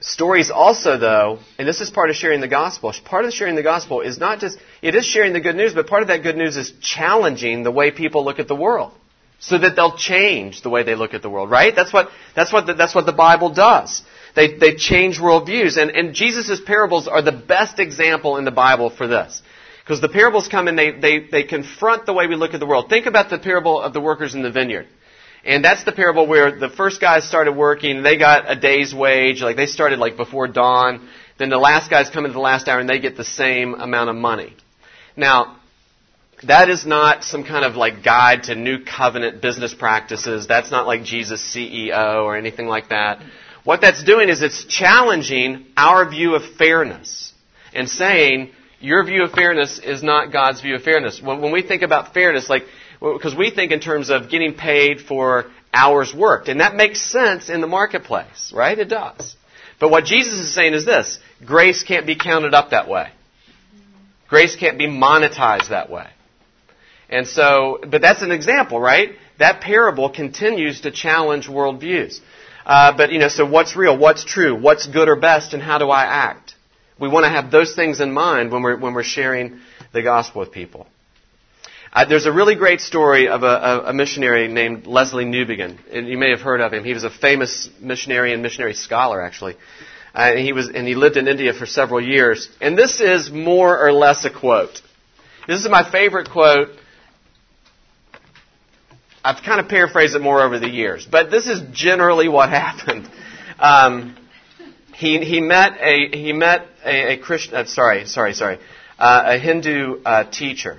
[0.00, 3.62] Stories also, though, and this is part of sharing the gospel, part of sharing the
[3.62, 6.36] gospel is not just, it is sharing the good news, but part of that good
[6.36, 8.92] news is challenging the way people look at the world.
[9.38, 11.74] So that they'll change the way they look at the world, right?
[11.76, 14.02] That's what, that's what the, that's what the Bible does.
[14.34, 15.76] They, they change worldviews.
[15.76, 19.42] And, and Jesus' parables are the best example in the Bible for this.
[19.82, 22.66] Because the parables come and they, they, they confront the way we look at the
[22.66, 22.88] world.
[22.88, 24.88] Think about the parable of the workers in the vineyard.
[25.44, 29.42] And that's the parable where the first guys started working, they got a day's wage,
[29.42, 31.08] like they started like before dawn.
[31.38, 34.10] Then the last guys come into the last hour and they get the same amount
[34.10, 34.56] of money.
[35.16, 35.55] Now,
[36.44, 40.46] that is not some kind of like guide to new covenant business practices.
[40.46, 43.22] That's not like Jesus CEO or anything like that.
[43.64, 47.32] What that's doing is it's challenging our view of fairness
[47.74, 51.20] and saying your view of fairness is not God's view of fairness.
[51.20, 52.64] When, when we think about fairness, like,
[53.00, 57.48] because we think in terms of getting paid for hours worked, and that makes sense
[57.48, 58.78] in the marketplace, right?
[58.78, 59.36] It does.
[59.80, 63.10] But what Jesus is saying is this grace can't be counted up that way.
[64.28, 66.08] Grace can't be monetized that way.
[67.08, 69.10] And so, but that's an example, right?
[69.38, 72.20] That parable continues to challenge worldviews.
[72.64, 73.96] Uh, but, you know, so what's real?
[73.96, 74.58] What's true?
[74.60, 75.54] What's good or best?
[75.54, 76.54] And how do I act?
[76.98, 79.60] We want to have those things in mind when we're, when we're sharing
[79.92, 80.88] the gospel with people.
[81.92, 86.18] Uh, there's a really great story of a, a, missionary named Lesslie Newbigin, And you
[86.18, 86.84] may have heard of him.
[86.84, 89.54] He was a famous missionary and missionary scholar, actually.
[90.14, 92.50] Uh, and he was, and he lived in India for several years.
[92.60, 94.82] And this is more or less a quote.
[95.46, 96.70] This is my favorite quote
[99.26, 103.10] I've kind of paraphrased it more over the years, but this is generally what happened.
[103.58, 104.16] Um,
[104.94, 107.56] he he met a he met a, a Christian.
[107.56, 108.58] Uh, sorry, sorry, sorry.
[108.98, 110.78] Uh, a Hindu uh, teacher,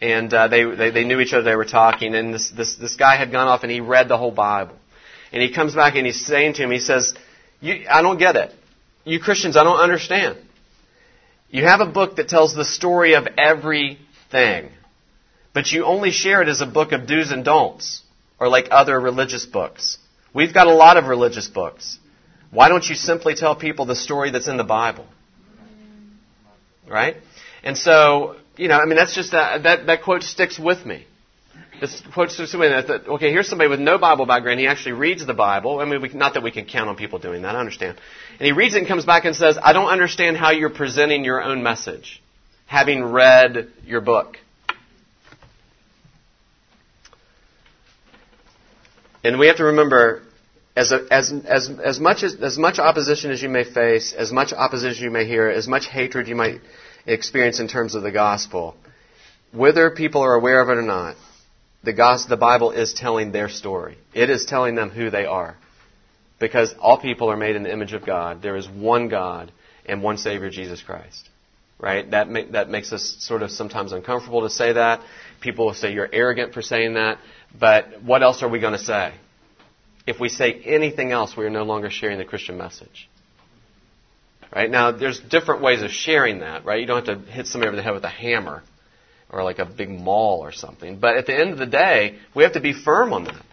[0.00, 1.42] and uh, they, they they knew each other.
[1.42, 4.16] They were talking, and this this this guy had gone off and he read the
[4.16, 4.76] whole Bible,
[5.30, 7.12] and he comes back and he's saying to him, he says,
[7.62, 8.54] "I don't get it.
[9.04, 10.38] You Christians, I don't understand.
[11.50, 14.70] You have a book that tells the story of everything."
[15.54, 18.02] But you only share it as a book of do's and don'ts,
[18.38, 19.96] or like other religious books.
[20.34, 21.98] We've got a lot of religious books.
[22.50, 25.06] Why don't you simply tell people the story that's in the Bible?
[26.88, 27.16] Right?
[27.62, 31.06] And so, you know, I mean, that's just, that, that, that quote sticks with me.
[31.80, 32.68] This quote sticks with me.
[32.68, 34.60] That, okay, here's somebody with no Bible background.
[34.60, 35.80] He actually reads the Bible.
[35.80, 37.98] I mean, we, not that we can count on people doing that, I understand.
[38.38, 41.24] And he reads it and comes back and says, I don't understand how you're presenting
[41.24, 42.22] your own message,
[42.66, 44.36] having read your book.
[49.24, 50.22] And we have to remember,
[50.76, 54.30] as, a, as, as, as, much as, as much opposition as you may face, as
[54.30, 56.60] much opposition you may hear, as much hatred you might
[57.06, 58.76] experience in terms of the gospel,
[59.50, 61.16] whether people are aware of it or not,
[61.82, 63.96] the, gospel, the Bible is telling their story.
[64.12, 65.56] It is telling them who they are.
[66.38, 68.42] Because all people are made in the image of God.
[68.42, 69.52] There is one God
[69.86, 71.30] and one Savior, Jesus Christ.
[71.84, 72.10] Right?
[72.12, 75.02] That, make, that makes us sort of sometimes uncomfortable to say that.
[75.42, 77.18] People will say you're arrogant for saying that.
[77.60, 79.12] But what else are we going to say?
[80.06, 83.10] If we say anything else, we are no longer sharing the Christian message.
[84.50, 84.70] Right?
[84.70, 86.80] Now, there's different ways of sharing that, right?
[86.80, 88.62] You don't have to hit somebody over the head with a hammer
[89.28, 90.98] or like a big maul or something.
[90.98, 93.44] But at the end of the day, we have to be firm on that.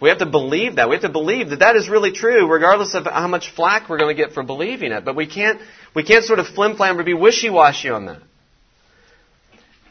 [0.00, 0.88] We have to believe that.
[0.88, 3.98] We have to believe that that is really true, regardless of how much flack we're
[3.98, 5.04] going to get for believing it.
[5.04, 5.60] But we can't,
[5.94, 8.20] we can't sort of flim flam or be wishy washy on that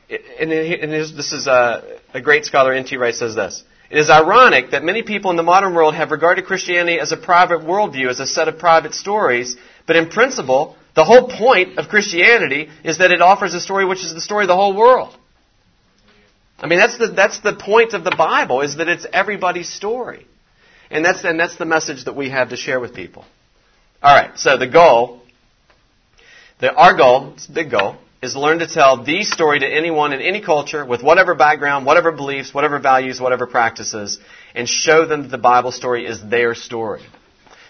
[0.09, 0.51] and
[0.91, 2.95] this is a, a great scholar, N.T.
[2.97, 3.63] Wright, says this.
[3.89, 7.17] It is ironic that many people in the modern world have regarded Christianity as a
[7.17, 11.87] private worldview, as a set of private stories, but in principle, the whole point of
[11.87, 15.15] Christianity is that it offers a story which is the story of the whole world.
[16.59, 20.25] I mean, that's the, that's the point of the Bible, is that it's everybody's story.
[20.89, 23.25] And that's, and that's the message that we have to share with people.
[24.03, 25.21] Alright, so the goal,
[26.59, 30.13] the, our goal, it's a big goal, is learn to tell the story to anyone
[30.13, 34.19] in any culture with whatever background, whatever beliefs, whatever values, whatever practices,
[34.53, 37.03] and show them that the Bible story is their story.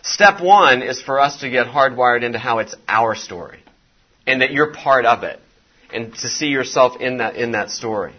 [0.01, 3.59] Step one is for us to get hardwired into how it's our story
[4.27, 5.39] and that you're part of it
[5.91, 8.13] and to see yourself in that, in that story.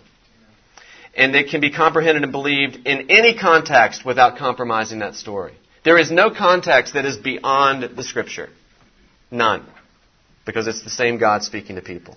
[1.17, 5.55] And it can be comprehended and believed in any context without compromising that story.
[5.83, 8.51] There is no context that is beyond the scripture.
[9.31, 9.65] None.
[10.45, 12.17] Because it's the same God speaking to people.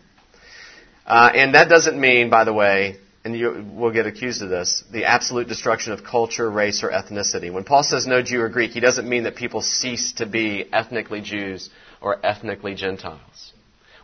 [1.06, 4.84] Uh, and that doesn't mean, by the way, and you will get accused of this,
[4.92, 7.52] the absolute destruction of culture, race, or ethnicity.
[7.52, 10.66] When Paul says no Jew or Greek, he doesn't mean that people cease to be
[10.72, 11.70] ethnically Jews
[12.02, 13.54] or ethnically Gentiles.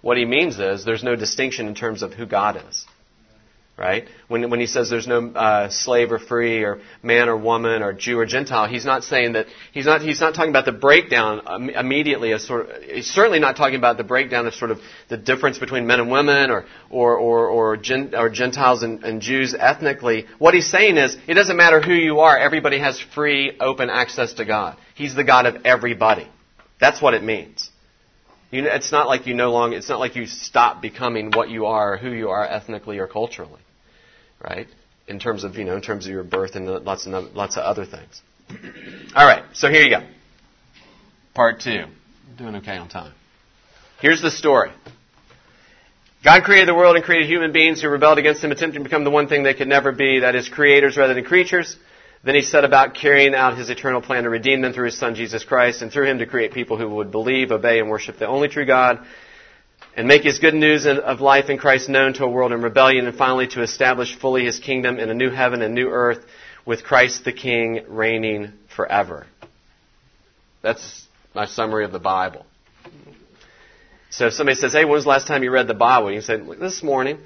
[0.01, 2.85] What he means is there's no distinction in terms of who God is
[3.77, 4.07] right?
[4.29, 7.91] When, when he says there's no uh, slave or free or man or woman or
[7.91, 11.69] Jew or Gentile, he's not saying that he's not he's not talking about the breakdown
[11.75, 15.17] immediately as sort of he's certainly not talking about the breakdown of sort of the
[15.17, 19.53] difference between men and women or or or or, gen, or Gentiles and, and Jews
[19.57, 20.25] ethnically.
[20.39, 24.33] What he's saying is it doesn't matter who you are, everybody has free, open access
[24.35, 24.77] to God.
[24.95, 26.29] He's the God of everybody.
[26.79, 27.69] That's what it means.
[28.51, 31.65] You it's not like you no longer, it's not like you stop becoming what you
[31.65, 33.64] are, or who you are ethnically or culturally
[34.47, 34.67] right?
[35.07, 37.63] In terms of, you know, in terms of your birth and lots of, lots of
[37.63, 38.21] other things.
[39.15, 40.05] All right, so here you go.
[41.33, 41.85] Part two.
[42.37, 43.13] doing okay on time.
[43.99, 44.71] Here's the story.
[46.23, 49.03] God created the world and created human beings who rebelled against Him, attempting to become
[49.03, 51.77] the one thing they could never be, that is, creators rather than creatures.
[52.23, 55.13] Then He set about carrying out His eternal plan to redeem them through His Son
[55.13, 58.27] Jesus Christ, and through Him to create people who would believe, obey, and worship the
[58.27, 59.05] only true God,
[59.95, 63.07] and make his good news of life in Christ known to a world in rebellion,
[63.07, 66.23] and finally to establish fully his kingdom in a new heaven and new earth
[66.65, 69.25] with Christ the King reigning forever.
[70.61, 72.45] That's my summary of the Bible.
[74.09, 76.11] So if somebody says, hey, when was the last time you read the Bible?
[76.11, 77.19] You say, this morning.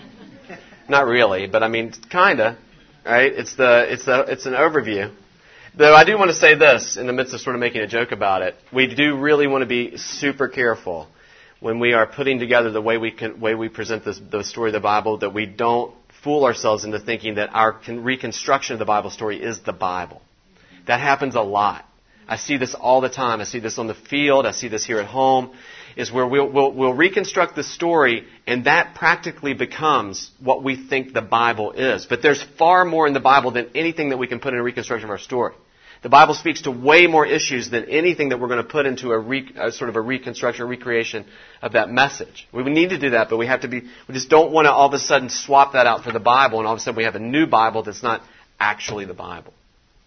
[0.88, 2.58] Not really, but I mean, kinda.
[3.04, 3.32] Right?
[3.32, 5.14] It's the, it's the, it's an overview.
[5.76, 7.86] Though I do want to say this in the midst of sort of making a
[7.86, 8.54] joke about it.
[8.72, 11.08] We do really want to be super careful
[11.60, 14.70] when we are putting together the way we can, way we present this, the story
[14.70, 15.94] of the Bible that we don't
[16.24, 20.20] fool ourselves into thinking that our reconstruction of the Bible story is the Bible.
[20.86, 21.84] That happens a lot.
[22.26, 23.40] I see this all the time.
[23.40, 24.46] I see this on the field.
[24.46, 25.50] I see this here at home.
[25.96, 31.12] Is where we'll, we'll, we'll reconstruct the story, and that practically becomes what we think
[31.12, 32.06] the Bible is.
[32.06, 34.62] But there's far more in the Bible than anything that we can put in a
[34.62, 35.54] reconstruction of our story.
[36.02, 39.10] The Bible speaks to way more issues than anything that we're going to put into
[39.10, 41.26] a, re, a sort of a reconstruction, recreation
[41.60, 42.48] of that message.
[42.52, 44.72] We need to do that, but we have to be, we just don't want to
[44.72, 46.96] all of a sudden swap that out for the Bible and all of a sudden
[46.96, 48.22] we have a new Bible that's not
[48.58, 49.52] actually the Bible.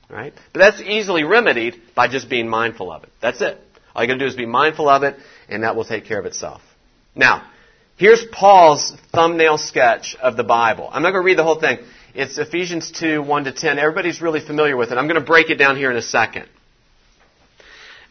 [0.10, 0.34] Right?
[0.52, 3.10] But that's easily remedied by just being mindful of it.
[3.22, 3.60] That's it.
[3.96, 5.16] All you got to do is be mindful of it
[5.48, 6.62] and that will take care of itself.
[7.16, 7.48] Now,
[7.98, 10.90] here's Paul's thumbnail sketch of the Bible.
[10.92, 11.78] I'm not going to read the whole thing.
[12.16, 13.80] It's Ephesians 2, 1 to 10.
[13.80, 15.00] Everybody's really familiar with it.
[15.00, 16.46] I'm going to break it down here in a second.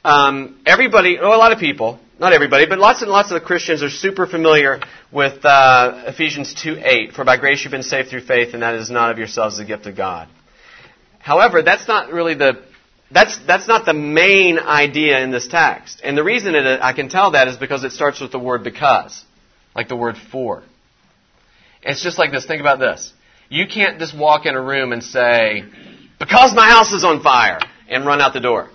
[0.04, 3.46] Um, everybody, oh, a lot of people, not everybody, but lots and lots of the
[3.46, 4.80] Christians are super familiar
[5.12, 7.12] with uh, Ephesians 2, 8.
[7.12, 9.64] For by grace you've been saved through faith, and that is not of yourselves, the
[9.64, 10.28] gift of God.
[11.20, 12.60] However, that's not really the
[13.12, 16.00] that's, that's not the main idea in this text.
[16.02, 18.64] And the reason it, I can tell that is because it starts with the word
[18.64, 19.22] because,
[19.76, 20.64] like the word for.
[21.82, 22.46] It's just like this.
[22.46, 23.12] Think about this.
[23.52, 25.62] You can't just walk in a room and say,
[26.18, 28.70] because my house is on fire, and run out the door.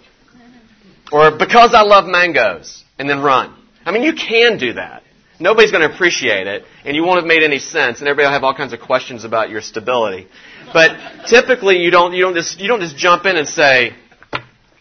[1.11, 3.57] Or because I love mangoes, and then run.
[3.83, 5.01] I mean, you can do that.
[5.39, 8.33] Nobody's going to appreciate it, and you won't have made any sense, and everybody will
[8.33, 10.27] have all kinds of questions about your stability.
[10.71, 13.95] But typically, you don't, you don't just, you don't just jump in and say,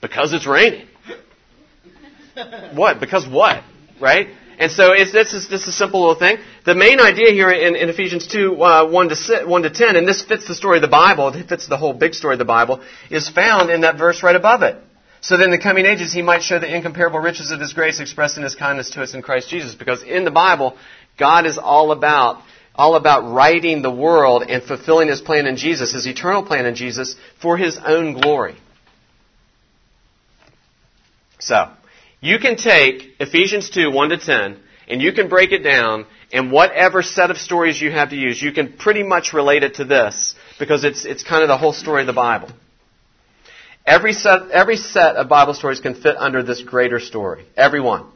[0.03, 0.89] because it's raining.
[2.75, 3.01] what?
[3.01, 3.65] Because what?
[3.99, 4.29] Right?
[4.59, 6.39] And so this, is, this is a simple little thing.
[6.65, 10.09] The main idea here in, in Ephesians 2, uh, 1, to 1 to 10, and
[10.09, 12.47] this fits the story of the Bible, it fits the whole big story of the
[12.47, 14.77] Bible, is found in that verse right above it.
[15.21, 18.01] So that in the coming ages he might show the incomparable riches of his grace
[18.01, 19.75] expressed in his kindness to us in Christ Jesus.
[19.75, 20.77] Because in the Bible,
[21.19, 22.43] God is all about
[22.77, 26.75] all about righting the world and fulfilling his plan in Jesus, his eternal plan in
[26.75, 28.55] Jesus, for his own glory.
[31.39, 31.71] So,
[32.21, 36.51] you can take Ephesians 2, 1 to 10, and you can break it down, and
[36.51, 39.85] whatever set of stories you have to use, you can pretty much relate it to
[39.85, 42.51] this, because it's, it's kind of the whole story of the Bible.
[43.85, 47.47] Every set, every set of Bible stories can fit under this greater story.
[47.57, 48.07] Every one.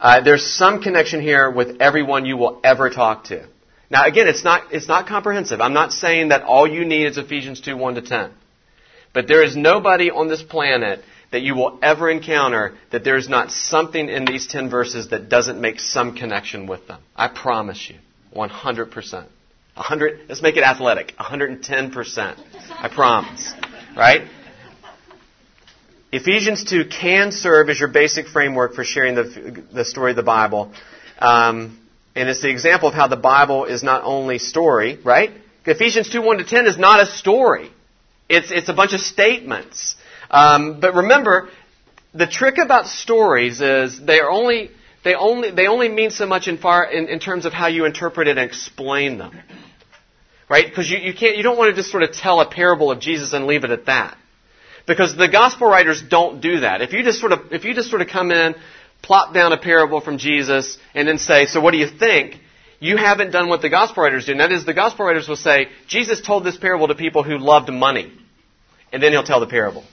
[0.00, 3.46] Uh, there's some connection here with everyone you will ever talk to.
[3.90, 5.60] Now, again, it's not, it's not comprehensive.
[5.60, 8.32] I'm not saying that all you need is Ephesians 2, 1 to 10.
[9.12, 13.50] But there is nobody on this planet that you will ever encounter that there's not
[13.50, 17.00] something in these 10 verses that doesn't make some connection with them.
[17.16, 17.96] I promise you.
[18.34, 19.26] 100%.
[19.74, 21.14] 100, let's make it athletic.
[21.18, 22.38] 110%.
[22.70, 23.52] I promise.
[23.96, 24.28] Right?
[26.12, 30.22] Ephesians 2 can serve as your basic framework for sharing the, the story of the
[30.22, 30.72] Bible.
[31.18, 31.80] Um,
[32.14, 35.32] and it's the example of how the Bible is not only story, right?
[35.66, 37.70] Ephesians 2, 1 to 10 is not a story.
[38.28, 39.96] It's, it's a bunch of statements.
[40.30, 41.48] Um, but remember,
[42.14, 44.70] the trick about stories is they are only
[45.04, 47.84] they only they only mean so much in far in, in terms of how you
[47.84, 49.38] interpret it and explain them.
[50.48, 50.66] Right?
[50.68, 53.00] Because you, you can't, you don't want to just sort of tell a parable of
[53.00, 54.16] Jesus and leave it at that.
[54.86, 56.82] Because the gospel writers don't do that.
[56.82, 58.54] If you just sort of, if you just sort of come in,
[59.02, 62.38] plop down a parable from Jesus, and then say, so what do you think?
[62.80, 64.32] You haven't done what the gospel writers do.
[64.32, 67.38] And that is, the gospel writers will say, Jesus told this parable to people who
[67.38, 68.12] loved money.
[68.92, 69.84] And then he'll tell the parable.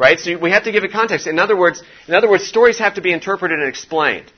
[0.00, 0.18] Right?
[0.18, 1.26] So we have to give it context.
[1.26, 4.32] In other words, in other words, stories have to be interpreted and explained.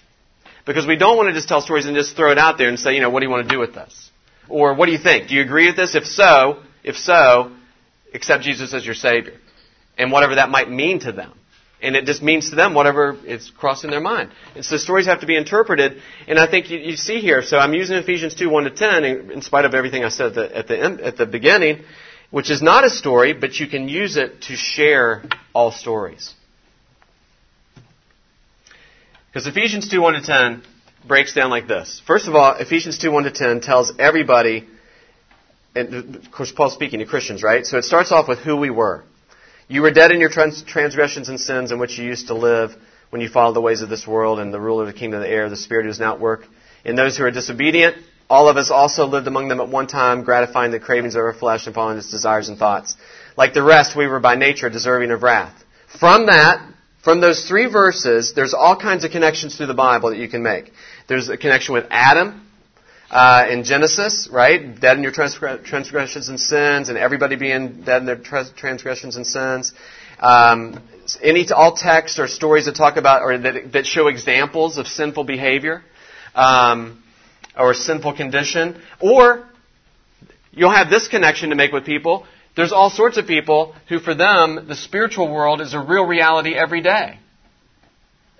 [0.67, 2.77] Because we don't want to just tell stories and just throw it out there and
[2.77, 4.11] say, you know, what do you want to do with this?
[4.49, 5.29] Or what do you think?
[5.29, 5.95] Do you agree with this?
[5.95, 7.53] If so, if so,
[8.13, 9.35] accept Jesus as your Savior.
[9.97, 11.33] And whatever that might mean to them.
[11.81, 14.33] And it just means to them whatever is crossing their mind.
[14.57, 16.03] And so stories have to be interpreted.
[16.27, 19.05] And I think you, you see here, so I'm using Ephesians 2, 1 to 10,
[19.05, 21.85] in, in spite of everything I said at the, at the, end, at the beginning,
[22.33, 25.22] which is not a story, but you can use it to share
[25.55, 26.35] all stories.
[29.28, 30.62] Because Ephesians 2, 1 to 10
[31.07, 32.03] breaks down like this.
[32.07, 34.66] First of all, Ephesians 2, 1 to 10 tells everybody,
[35.74, 37.66] and of course Paul's speaking to Christians, right?
[37.66, 39.05] So it starts off with who we were.
[39.68, 42.74] You were dead in your trans- transgressions and sins in which you used to live
[43.11, 45.26] when you followed the ways of this world and the ruler of the kingdom of
[45.26, 46.47] the air, the spirit who is now at work.
[46.83, 47.97] In those who are disobedient,
[48.33, 51.35] all of us also lived among them at one time, gratifying the cravings of our
[51.35, 52.97] flesh and following its desires and thoughts.
[53.37, 55.53] Like the rest, we were by nature deserving of wrath.
[56.01, 56.66] From that,
[57.05, 60.43] from those three verses, there's all kinds of connections through the Bible that you can
[60.43, 60.72] make.
[61.09, 62.47] There's a connection with Adam
[63.11, 64.80] uh, in Genesis, right?
[64.80, 69.74] Dead in your transgressions and sins, and everybody being dead in their transgressions and sins.
[70.18, 70.83] Um,
[71.22, 75.24] any all texts or stories that talk about or that, that show examples of sinful
[75.24, 75.83] behavior
[76.35, 77.01] um,
[77.57, 79.46] or sinful condition, or
[80.53, 84.14] you'll have this connection to make with people there's all sorts of people who, for
[84.14, 87.18] them, the spiritual world is a real reality every day.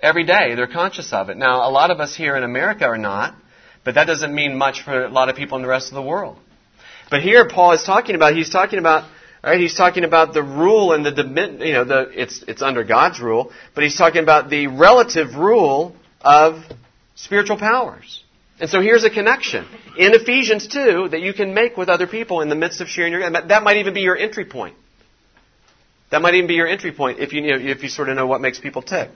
[0.01, 1.37] Every day, they're conscious of it.
[1.37, 3.35] Now, a lot of us here in America are not,
[3.83, 6.01] but that doesn't mean much for a lot of people in the rest of the
[6.01, 6.37] world.
[7.09, 9.09] But here, Paul is talking about, he's talking about,
[9.43, 13.19] right, he's talking about the rule and the, you know, the, it's, it's under God's
[13.19, 16.61] rule, but he's talking about the relative rule of
[17.15, 18.22] spiritual powers.
[18.63, 22.39] And so here's a connection in Ephesians 2 that you can make with other people
[22.39, 24.77] in the midst of sharing your, that might even be your entry point.
[26.11, 28.15] That might even be your entry point if you, you know, if you sort of
[28.15, 29.09] know what makes people tick.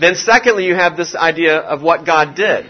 [0.00, 2.64] Then secondly, you have this idea of what God did.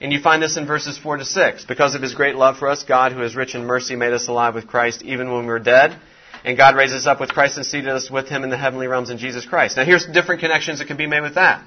[0.00, 1.64] And you find this in verses 4 to 6.
[1.66, 4.26] Because of his great love for us, God, who is rich in mercy, made us
[4.26, 5.96] alive with Christ even when we were dead.
[6.44, 8.88] And God raised us up with Christ and seated us with him in the heavenly
[8.88, 9.76] realms in Jesus Christ.
[9.76, 11.64] Now here's different connections that can be made with that.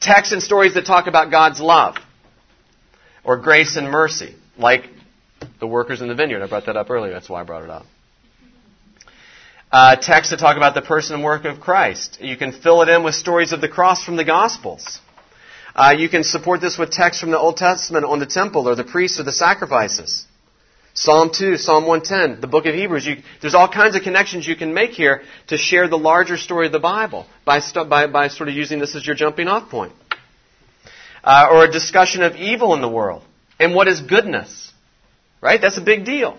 [0.00, 1.94] Texts and stories that talk about God's love
[3.28, 4.88] or grace and mercy, like
[5.60, 6.42] the workers in the vineyard.
[6.42, 7.12] I brought that up earlier.
[7.12, 7.84] That's why I brought it up.
[9.70, 12.16] Uh, texts that talk about the person and work of Christ.
[12.22, 14.98] You can fill it in with stories of the cross from the Gospels.
[15.74, 18.74] Uh, you can support this with texts from the Old Testament on the temple or
[18.74, 20.24] the priests or the sacrifices.
[20.94, 23.04] Psalm 2, Psalm 110, the book of Hebrews.
[23.04, 26.64] You, there's all kinds of connections you can make here to share the larger story
[26.64, 27.60] of the Bible by,
[27.90, 29.92] by, by sort of using this as your jumping off point
[31.24, 33.22] uh, or a discussion of evil in the world
[33.58, 34.72] and what is goodness.
[35.40, 35.60] Right?
[35.60, 36.38] That's a big deal.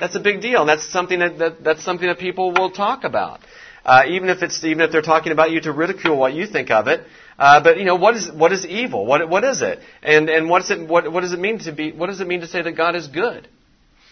[0.00, 0.64] That's a big deal.
[0.64, 3.40] That's something that, that that's something that people will talk about.
[3.84, 6.70] Uh, even if it's even if they're talking about you to ridicule what you think
[6.70, 7.06] of it.
[7.38, 9.06] Uh, but you know what is what is evil?
[9.06, 9.80] What what is it?
[10.02, 11.92] And and what does it what what does it mean to be?
[11.92, 13.48] What does it mean to say that God is good?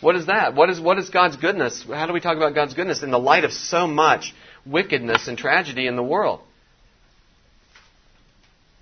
[0.00, 0.54] What is that?
[0.54, 1.84] What is what is God's goodness?
[1.88, 4.34] How do we talk about God's goodness in the light of so much
[4.64, 6.40] wickedness and tragedy in the world?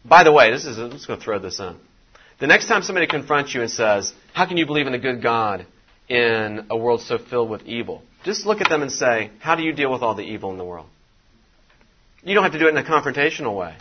[0.04, 1.76] By the way, this is, I'm just going to throw this in.
[2.40, 5.22] The next time somebody confronts you and says, How can you believe in a good
[5.22, 5.66] God
[6.08, 8.02] in a world so filled with evil?
[8.24, 10.58] Just look at them and say, How do you deal with all the evil in
[10.58, 10.86] the world?
[12.22, 13.76] You don't have to do it in a confrontational way.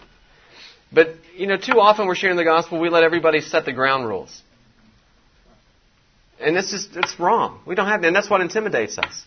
[0.91, 4.07] But, you know, too often we're sharing the gospel, we let everybody set the ground
[4.07, 4.41] rules.
[6.39, 7.59] And it's just, it's wrong.
[7.65, 9.25] We don't have, and that's what intimidates us.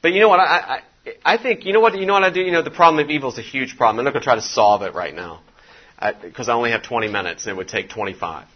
[0.00, 2.30] But you know what, I, I, I think, you know what, you know what I
[2.30, 2.40] do?
[2.40, 3.98] You know, the problem of evil is a huge problem.
[3.98, 5.40] I'm not going to try to solve it right now
[6.22, 8.46] because I, I only have 20 minutes and it would take 25.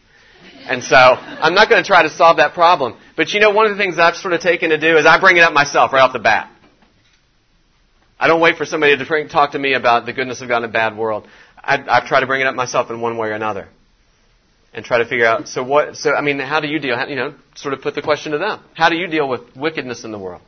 [0.68, 2.96] And so I'm not going to try to solve that problem.
[3.16, 5.18] But you know, one of the things I've sort of taken to do is I
[5.20, 6.50] bring it up myself right off the bat.
[8.18, 10.58] I don't wait for somebody to bring, talk to me about the goodness of God
[10.58, 11.28] in a bad world.
[11.56, 13.68] I, I try to bring it up myself in one way or another,
[14.72, 15.48] and try to figure out.
[15.48, 15.96] So what?
[15.96, 16.96] So I mean, how do you deal?
[16.96, 18.60] How, you know, sort of put the question to them.
[18.74, 20.42] How do you deal with wickedness in the world?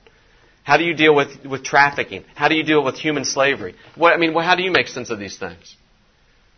[0.62, 2.24] How do you deal with with trafficking?
[2.34, 3.74] How do you deal with human slavery?
[3.96, 5.76] What I mean, well, how do you make sense of these things?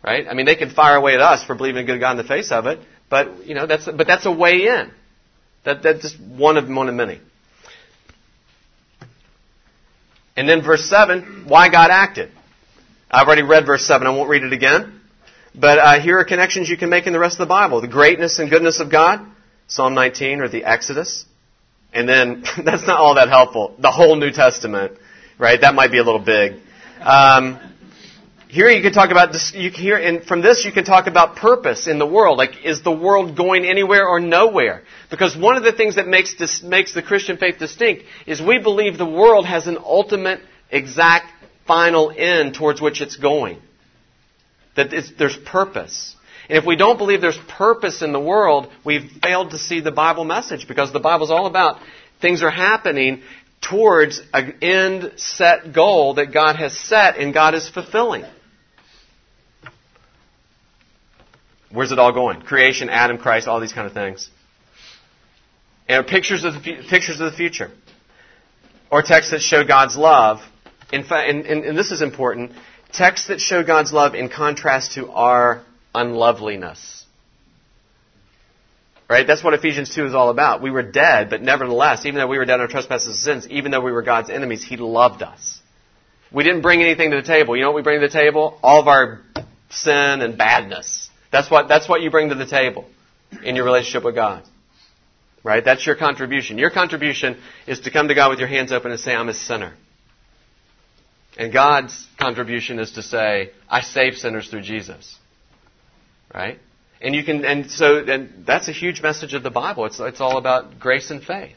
[0.03, 0.25] Right?
[0.27, 2.23] I mean, they can fire away at us for believing in good God in the
[2.23, 2.79] face of it,
[3.09, 4.91] but you know, that's but that's a way in.
[5.63, 7.19] That that's just one of one of many.
[10.35, 12.31] And then verse seven, why God acted.
[13.11, 14.07] I've already read verse seven.
[14.07, 14.99] I won't read it again.
[15.53, 17.87] But uh, here are connections you can make in the rest of the Bible: the
[17.87, 19.25] greatness and goodness of God,
[19.67, 21.25] Psalm 19, or the Exodus,
[21.93, 23.75] And then that's not all that helpful.
[23.79, 24.97] The whole New Testament,
[25.37, 25.59] right?
[25.59, 26.53] That might be a little big.
[27.01, 27.59] Um,
[28.51, 31.07] here you can talk about this, you can hear, and from this you can talk
[31.07, 32.37] about purpose in the world.
[32.37, 34.83] Like, is the world going anywhere or nowhere?
[35.09, 38.59] Because one of the things that makes this, makes the Christian faith distinct is we
[38.59, 41.27] believe the world has an ultimate, exact,
[41.65, 43.57] final end towards which it's going.
[44.75, 46.13] That there's purpose.
[46.49, 49.93] And if we don't believe there's purpose in the world, we've failed to see the
[49.93, 51.79] Bible message because the Bible's all about
[52.19, 53.21] things are happening
[53.61, 58.25] towards an end set goal that God has set and God is fulfilling.
[61.73, 62.41] Where's it all going?
[62.41, 64.29] Creation, Adam, Christ, all these kind of things.
[65.87, 66.59] And pictures of the,
[66.89, 67.71] pictures of the future.
[68.89, 70.39] Or texts that show God's love.
[70.91, 72.51] In fact, and, and, and this is important,
[72.91, 75.63] texts that show God's love in contrast to our
[75.95, 77.05] unloveliness.
[79.09, 79.27] Right?
[79.27, 80.61] That's what Ephesians 2 is all about.
[80.61, 83.47] We were dead, but nevertheless, even though we were dead in our trespasses and sins,
[83.51, 85.59] even though we were God's enemies, He loved us.
[86.31, 87.57] We didn't bring anything to the table.
[87.57, 88.57] You know what we bring to the table?
[88.63, 89.21] All of our
[89.69, 91.09] sin and badness.
[91.31, 92.85] That's what, that's what you bring to the table
[93.43, 94.43] in your relationship with God.
[95.43, 95.63] Right?
[95.63, 96.57] That's your contribution.
[96.57, 99.33] Your contribution is to come to God with your hands open and say, I'm a
[99.33, 99.73] sinner.
[101.37, 105.17] And God's contribution is to say, I save sinners through Jesus.
[106.33, 106.59] Right?
[107.01, 109.85] And you can, and so, and that's a huge message of the Bible.
[109.85, 111.55] It's, it's all about grace and faith.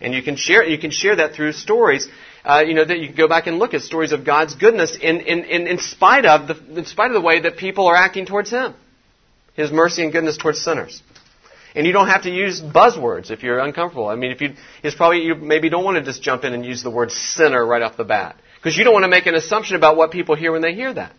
[0.00, 2.08] And you can share, you can share that through stories
[2.48, 4.96] uh, you know, that you can go back and look at stories of God's goodness
[4.96, 7.94] in, in, in, in, spite of the, in spite of the way that people are
[7.94, 8.74] acting towards Him.
[9.52, 11.02] His mercy and goodness towards sinners.
[11.74, 14.08] And you don't have to use buzzwords if you're uncomfortable.
[14.08, 16.64] I mean, if you, it's probably, you maybe don't want to just jump in and
[16.64, 18.36] use the word sinner right off the bat.
[18.56, 20.92] Because you don't want to make an assumption about what people hear when they hear
[20.92, 21.12] that.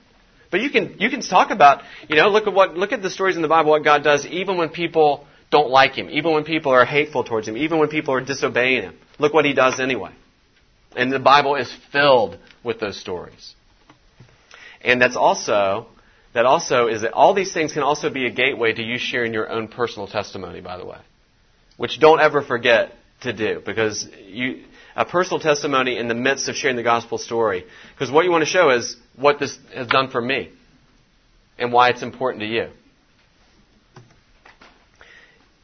[0.50, 3.10] But you can, you can talk about, you know, look at what, look at the
[3.12, 6.44] stories in the Bible, what God does, even when people don't like Him, even when
[6.44, 8.98] people are hateful towards Him, even when people are disobeying Him.
[9.20, 10.12] Look what He does anyway.
[10.96, 13.54] And the Bible is filled with those stories.
[14.82, 15.88] And that's also,
[16.34, 19.34] that also is that all these things can also be a gateway to you sharing
[19.34, 21.00] your own personal testimony, by the way.
[21.78, 24.64] Which don't ever forget to do, because you,
[24.96, 27.66] a personal testimony in the midst of sharing the gospel story.
[27.94, 30.50] Because what you want to show is what this has done for me
[31.58, 32.70] and why it's important to you.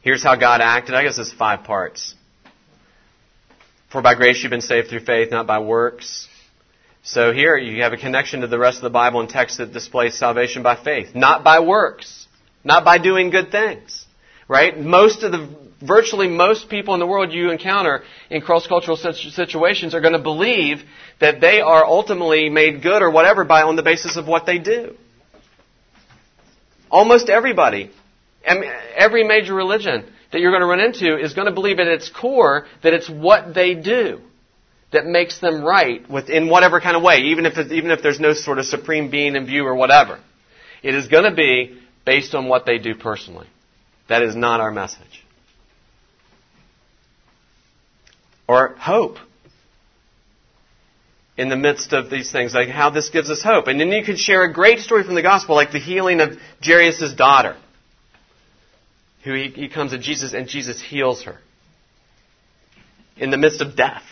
[0.02, 0.94] Here's how God acted.
[0.94, 2.14] I guess it's five parts.
[3.96, 6.28] For by grace you've been saved through faith, not by works.
[7.02, 9.72] So here you have a connection to the rest of the Bible and text that
[9.72, 12.26] displays salvation by faith, not by works,
[12.62, 14.04] not by doing good things.
[14.48, 14.78] Right?
[14.78, 15.48] Most of the,
[15.80, 20.82] virtually most people in the world you encounter in cross-cultural situations are going to believe
[21.22, 24.58] that they are ultimately made good or whatever by on the basis of what they
[24.58, 24.94] do.
[26.90, 27.90] Almost everybody,
[28.44, 32.08] every major religion that you're going to run into is going to believe at its
[32.08, 34.20] core that it's what they do
[34.92, 38.32] that makes them right within whatever kind of way, even if, even if there's no
[38.32, 40.20] sort of supreme being in view or whatever.
[40.82, 43.46] It is going to be based on what they do personally.
[44.08, 45.24] That is not our message.
[48.48, 49.18] Or hope
[51.36, 53.66] in the midst of these things, like how this gives us hope.
[53.66, 56.38] And then you could share a great story from the gospel, like the healing of
[56.64, 57.56] Jairus' daughter
[59.26, 61.38] who he, he comes to Jesus and Jesus heals her
[63.16, 64.04] in the midst of death.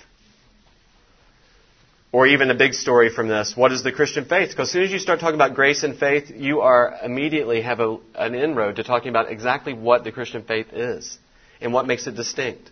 [2.10, 3.54] Or even a big story from this.
[3.56, 4.50] What is the Christian faith?
[4.50, 7.80] Because as soon as you start talking about grace and faith, you are immediately have
[7.80, 11.18] a, an inroad to talking about exactly what the Christian faith is
[11.60, 12.70] and what makes it distinct.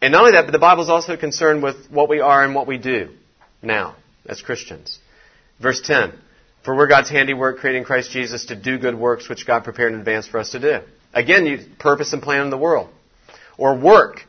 [0.00, 2.54] And not only that, but the Bible is also concerned with what we are and
[2.54, 3.10] what we do
[3.62, 3.96] now
[4.26, 4.98] as Christians.
[5.60, 6.18] Verse 10.
[6.64, 9.98] For we're God's handiwork, creating Christ Jesus to do good works which God prepared in
[9.98, 10.80] advance for us to do.
[11.12, 12.88] Again, you purpose and plan in the world.
[13.58, 14.22] Or work.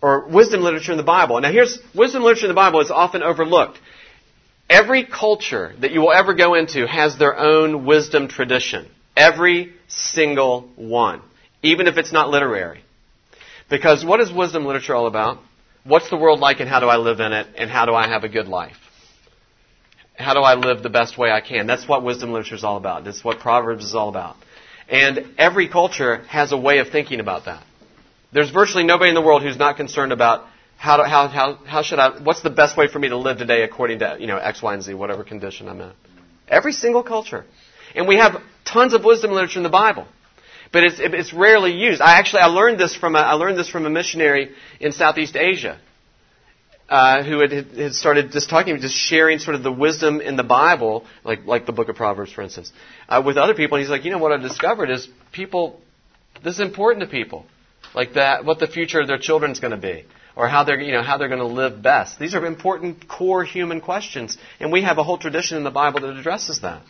[0.00, 1.40] Or wisdom literature in the Bible.
[1.40, 3.78] Now here's, wisdom literature in the Bible is often overlooked.
[4.70, 8.88] Every culture that you will ever go into has their own wisdom tradition.
[9.16, 11.20] Every single one.
[11.62, 12.82] Even if it's not literary.
[13.68, 15.38] Because what is wisdom literature all about?
[15.84, 18.08] What's the world like and how do I live in it and how do I
[18.08, 18.76] have a good life?
[20.18, 21.66] How do I live the best way I can?
[21.66, 23.04] That's what wisdom literature is all about.
[23.04, 24.36] That's what Proverbs is all about.
[24.88, 27.64] And every culture has a way of thinking about that.
[28.32, 30.44] There's virtually nobody in the world who's not concerned about
[30.76, 33.38] how, do, how, how, how should I, what's the best way for me to live
[33.38, 35.92] today according to, you know, X, Y, and Z, whatever condition I'm in.
[36.48, 37.44] Every single culture.
[37.94, 40.06] And we have tons of wisdom literature in the Bible.
[40.72, 42.00] But it's, it's rarely used.
[42.00, 44.50] I actually, I learned this from a, I learned this from a missionary
[44.80, 45.78] in Southeast Asia
[46.88, 50.42] uh, who had, had started just talking, just sharing sort of the wisdom in the
[50.42, 52.72] Bible, like like the book of Proverbs, for instance,
[53.08, 53.76] uh, with other people.
[53.76, 55.80] And he's like, you know, what I've discovered is people
[56.42, 57.46] This is important to people.
[57.94, 60.04] Like that, what the future of their children's going to be,
[60.36, 62.18] or how they're, you know, how they're going to live best.
[62.18, 66.00] These are important core human questions, and we have a whole tradition in the Bible
[66.00, 66.82] that addresses that.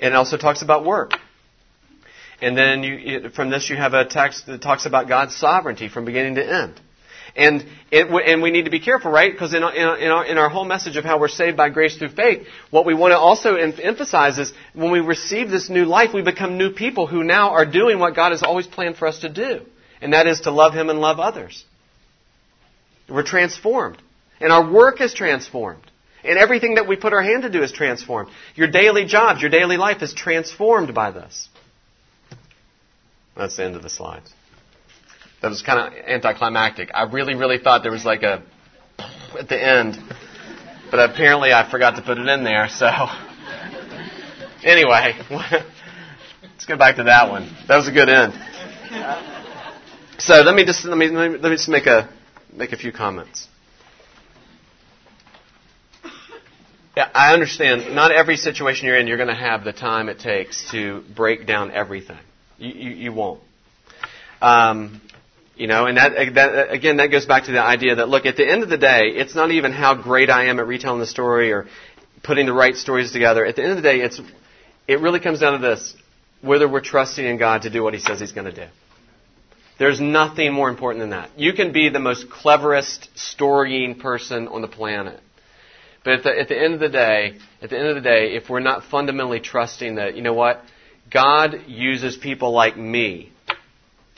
[0.00, 1.12] And it also talks about work.
[2.40, 6.04] And then you, from this you have a text that talks about God's sovereignty from
[6.04, 6.80] beginning to end.
[7.38, 9.30] And, it, and we need to be careful, right?
[9.30, 11.96] Because in, in, in, our, in our whole message of how we're saved by grace
[11.96, 15.84] through faith, what we want to also em- emphasize is when we receive this new
[15.84, 19.06] life, we become new people who now are doing what God has always planned for
[19.06, 19.60] us to do.
[20.00, 21.64] And that is to love Him and love others.
[23.08, 24.02] We're transformed.
[24.40, 25.88] And our work is transformed.
[26.24, 28.30] And everything that we put our hand to do is transformed.
[28.56, 31.48] Your daily jobs, your daily life is transformed by this.
[33.36, 34.32] That's the end of the slides.
[35.48, 36.90] That was kind of anticlimactic.
[36.92, 38.42] I really, really thought there was like a
[39.38, 39.96] at the end,
[40.90, 42.68] but apparently I forgot to put it in there.
[42.68, 42.86] So
[44.62, 47.50] anyway, let's go back to that one.
[47.66, 48.34] That was a good end.
[50.18, 52.10] So let me just let me let me, just make a
[52.52, 53.48] make a few comments.
[56.94, 57.94] Yeah, I understand.
[57.94, 61.46] Not every situation you're in, you're going to have the time it takes to break
[61.46, 62.18] down everything.
[62.58, 63.40] You, you, you won't.
[64.42, 65.00] Um,
[65.58, 68.36] you know, and that, that, again, that goes back to the idea that, look, at
[68.36, 71.06] the end of the day, it's not even how great I am at retelling the
[71.06, 71.66] story or
[72.22, 73.44] putting the right stories together.
[73.44, 74.20] At the end of the day, it's,
[74.86, 75.94] it really comes down to this
[76.40, 78.70] whether we're trusting in God to do what He says He's going to do.
[79.80, 81.30] There's nothing more important than that.
[81.36, 85.20] You can be the most cleverest storying person on the planet.
[86.04, 88.34] But at the, at the end of the day, at the end of the day,
[88.34, 90.62] if we're not fundamentally trusting that, you know what?
[91.10, 93.32] God uses people like me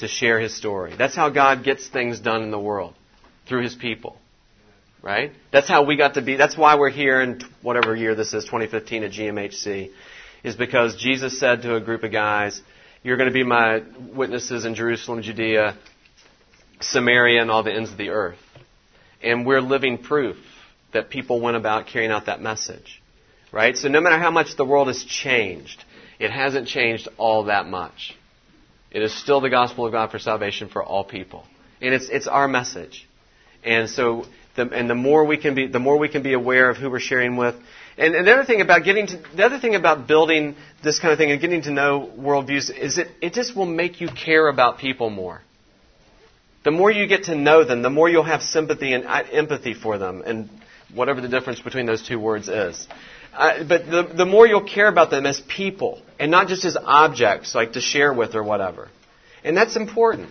[0.01, 0.95] to share his story.
[0.97, 2.95] That's how God gets things done in the world,
[3.49, 4.17] through his people.
[5.03, 5.33] Right?
[5.51, 8.45] That's how we got to be, that's why we're here in whatever year this is,
[8.45, 9.91] 2015 at GMHC,
[10.45, 12.61] is because Jesus said to a group of guys,
[13.03, 13.83] You're going to be my
[14.15, 15.79] witnesses in Jerusalem, Judea,
[16.81, 18.39] Samaria, and all the ends of the earth.
[19.23, 20.37] And we're living proof
[20.93, 23.01] that people went about carrying out that message.
[23.53, 23.77] Right?
[23.77, 25.83] So no matter how much the world has changed,
[26.19, 28.15] it hasn't changed all that much.
[28.91, 31.45] It is still the gospel of God for salvation for all people.
[31.81, 33.09] And it's, it's our message.
[33.63, 34.27] And so,
[34.57, 36.91] the, and the more we can be, the more we can be aware of who
[36.91, 37.55] we're sharing with.
[37.97, 41.13] And, and the other thing about getting to, the other thing about building this kind
[41.13, 44.49] of thing and getting to know worldviews is it, it just will make you care
[44.49, 45.43] about people more.
[46.65, 49.73] The more you get to know them, the more you'll have sympathy and uh, empathy
[49.73, 50.51] for them, and
[50.95, 52.87] whatever the difference between those two words is.
[53.33, 56.77] Uh, but the, the more you'll care about them as people and not just as
[56.77, 58.89] objects, like to share with or whatever.
[59.45, 60.31] And that's important.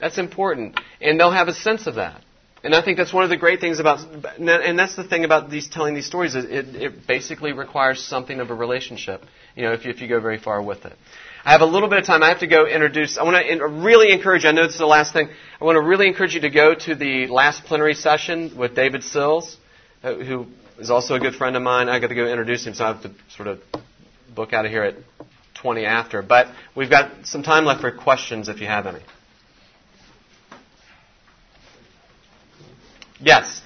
[0.00, 0.80] That's important.
[1.00, 2.20] And they'll have a sense of that.
[2.64, 4.00] And I think that's one of the great things about,
[4.38, 6.34] and that's the thing about these telling these stories.
[6.34, 9.22] It, it basically requires something of a relationship.
[9.54, 10.94] You know, if you, if you go very far with it.
[11.44, 12.22] I have a little bit of time.
[12.22, 13.18] I have to go introduce.
[13.18, 14.44] I want to really encourage.
[14.44, 15.28] You, I know this is the last thing.
[15.60, 19.04] I want to really encourage you to go to the last plenary session with David
[19.04, 19.58] Sills,
[20.02, 20.46] who
[20.78, 21.88] is also a good friend of mine.
[21.88, 23.60] I got to go introduce him, so I have to sort of
[24.34, 24.94] book out of here at
[25.54, 26.22] 20 after.
[26.22, 29.00] But we've got some time left for questions if you have any.
[33.20, 33.62] Yes.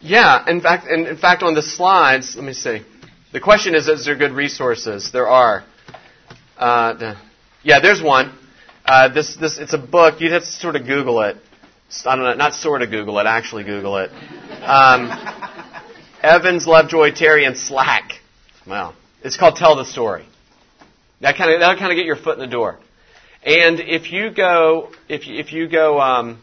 [0.00, 2.82] Yeah, in fact, in, in fact, on the slides, let me see.
[3.32, 5.10] The question is, is there good resources?
[5.12, 5.64] There are.
[6.58, 7.16] Uh, the,
[7.62, 8.32] yeah, there's one.
[8.84, 10.20] Uh, this, this, it's a book.
[10.20, 11.38] You'd have to sort of Google it.
[12.04, 14.10] I don't know, not sort of Google it, actually Google it.
[14.62, 15.10] Um,
[16.22, 18.12] Evans, Lovejoy, Terry, and Slack.
[18.66, 20.26] Well, it's called Tell the Story.
[21.20, 22.78] That kind of that'll kind of get your foot in the door.
[23.42, 26.40] And if you go, if you, if you go, um,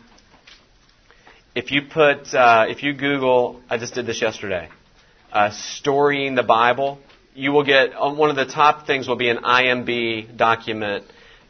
[1.53, 4.69] if you put, uh, if you Google, I just did this yesterday,
[5.31, 6.99] uh, storying the Bible,
[7.35, 11.05] you will get um, one of the top things will be an IMB document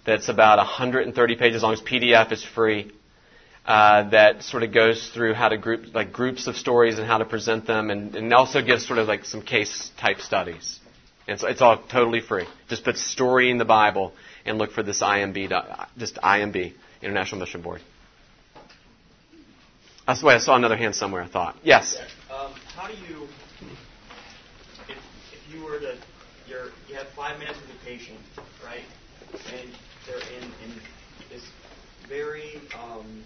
[0.06, 1.74] that's about 130 pages long.
[1.74, 2.92] It's PDF is free.
[3.66, 7.20] Uh, that sort of goes through how to group like groups of stories and how
[7.20, 10.80] to present them, and, and also gives sort of like some case type studies.
[11.28, 12.48] And so it's all totally free.
[12.68, 14.14] Just put story in the Bible
[14.46, 16.74] and look for this IMB, just IMB,
[17.04, 17.82] International Mission Board.
[20.08, 21.22] The way I saw another hand somewhere.
[21.22, 21.96] I thought yes.
[22.30, 23.28] Um, how do you,
[24.90, 24.98] if,
[25.32, 25.96] if you were to,
[26.48, 28.20] you're, you have five minutes with a patient,
[28.66, 28.84] right?
[29.54, 29.70] And
[30.08, 30.82] they're in, in
[31.30, 31.44] this
[32.10, 33.24] very um,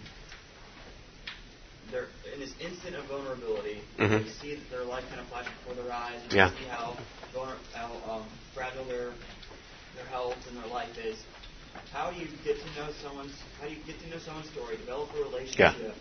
[1.90, 3.80] they're in this instant of vulnerability.
[3.98, 4.26] Mm-hmm.
[4.26, 6.20] You see that their life kind of flashes before their eyes.
[6.24, 6.50] And Yeah.
[6.50, 6.96] You see how,
[7.34, 9.12] vulner- how um, fragile their
[9.94, 11.16] their health and their life is.
[11.92, 13.32] How do you get to know someone's?
[13.60, 14.76] How do you get to know someone's story?
[14.78, 15.94] Develop a relationship.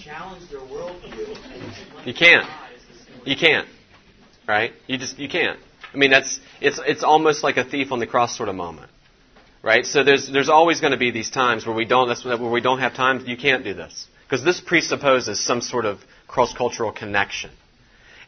[0.00, 1.36] Challenge their worldview.
[1.52, 2.46] And You can't.
[2.46, 3.68] why is this- You can't,
[4.46, 4.72] right?
[4.86, 5.58] You just you can't.
[5.92, 8.90] I mean, that's it's it's almost like a thief on the cross sort of moment,
[9.64, 9.86] right?
[9.86, 12.80] So there's there's always going to be these times where we don't where we don't
[12.80, 13.24] have time.
[13.26, 15.98] You can't do this because this presupposes some sort of
[16.28, 17.50] cross cultural connection.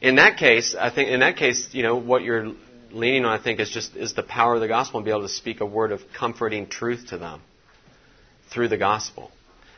[0.00, 2.52] In that case, I think in that case, you know, what you're
[2.90, 5.22] leaning on, I think, is just is the power of the gospel and be able
[5.22, 7.42] to speak a word of comforting truth to them
[8.50, 9.30] through the gospel.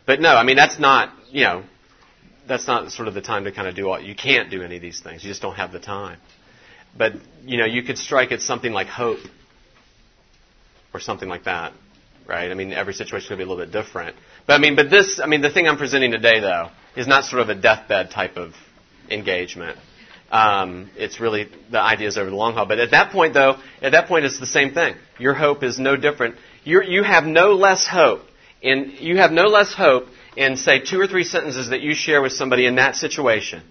[0.07, 1.65] But no, I mean that's not you know
[2.47, 4.01] that's not sort of the time to kind of do all.
[4.01, 5.25] You can't do any of these things.
[5.25, 6.19] You just don't have the time.
[6.97, 9.19] But you know, you could strike at something like hope
[10.99, 11.73] or something like that,
[12.27, 12.51] right?
[12.51, 14.17] I mean, every situation could be a little bit different.
[14.47, 17.25] But I mean, but this, I mean, the thing I'm presenting today, though, is not
[17.25, 18.55] sort of a deathbed type of
[19.09, 19.79] engagement.
[20.31, 22.67] Um, it's really the ideas over the long haul.
[22.67, 24.97] But at that point, though, at that point, it's the same thing.
[25.19, 26.35] Your hope is no different.
[26.65, 28.23] You're, you have no less hope
[28.61, 32.21] in you have no less hope in say two or three sentences that you share
[32.21, 33.63] with somebody in that situation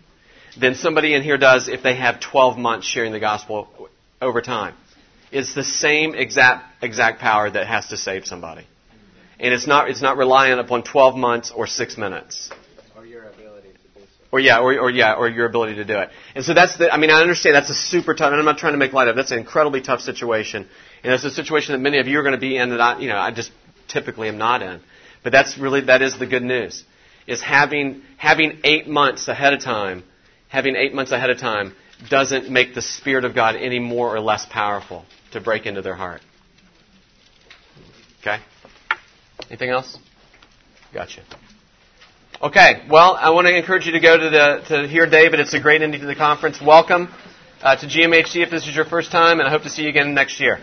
[0.60, 3.68] than somebody in here does if they have 12 months sharing the gospel
[4.22, 4.74] over time.
[5.32, 8.66] It's the same exact exact power that has to save somebody,
[9.40, 12.50] and it's not it's not reliant upon 12 months or six minutes.
[12.96, 14.26] Or your ability to do so.
[14.32, 16.10] Or yeah, or, or yeah, or your ability to do it.
[16.34, 16.90] And so that's the.
[16.90, 18.32] I mean, I understand that's a super tough.
[18.32, 19.16] And I'm not trying to make light of.
[19.16, 19.18] it.
[19.18, 20.68] That's an incredibly tough situation,
[21.04, 23.00] and it's a situation that many of you are going to be in that I,
[23.00, 23.52] you know, I just
[23.90, 24.80] typically am not in.
[25.24, 26.86] But that's really that is the good news.
[27.28, 30.06] Is having having eight months ahead of time,
[30.48, 31.74] having eight months ahead of time
[32.10, 35.96] doesn't make the Spirit of God any more or less powerful to break into their
[35.96, 36.22] heart.
[38.22, 38.38] Okay.
[39.50, 39.98] Anything else?
[40.94, 41.22] Gotcha.
[42.42, 42.86] Okay.
[42.90, 45.40] Well, I want to encourage you to go to the to hear David.
[45.40, 46.62] It's a great ending to the conference.
[46.62, 47.10] Welcome
[47.62, 49.90] uh, to GMHC if this is your first time, and I hope to see you
[49.90, 50.60] again next year.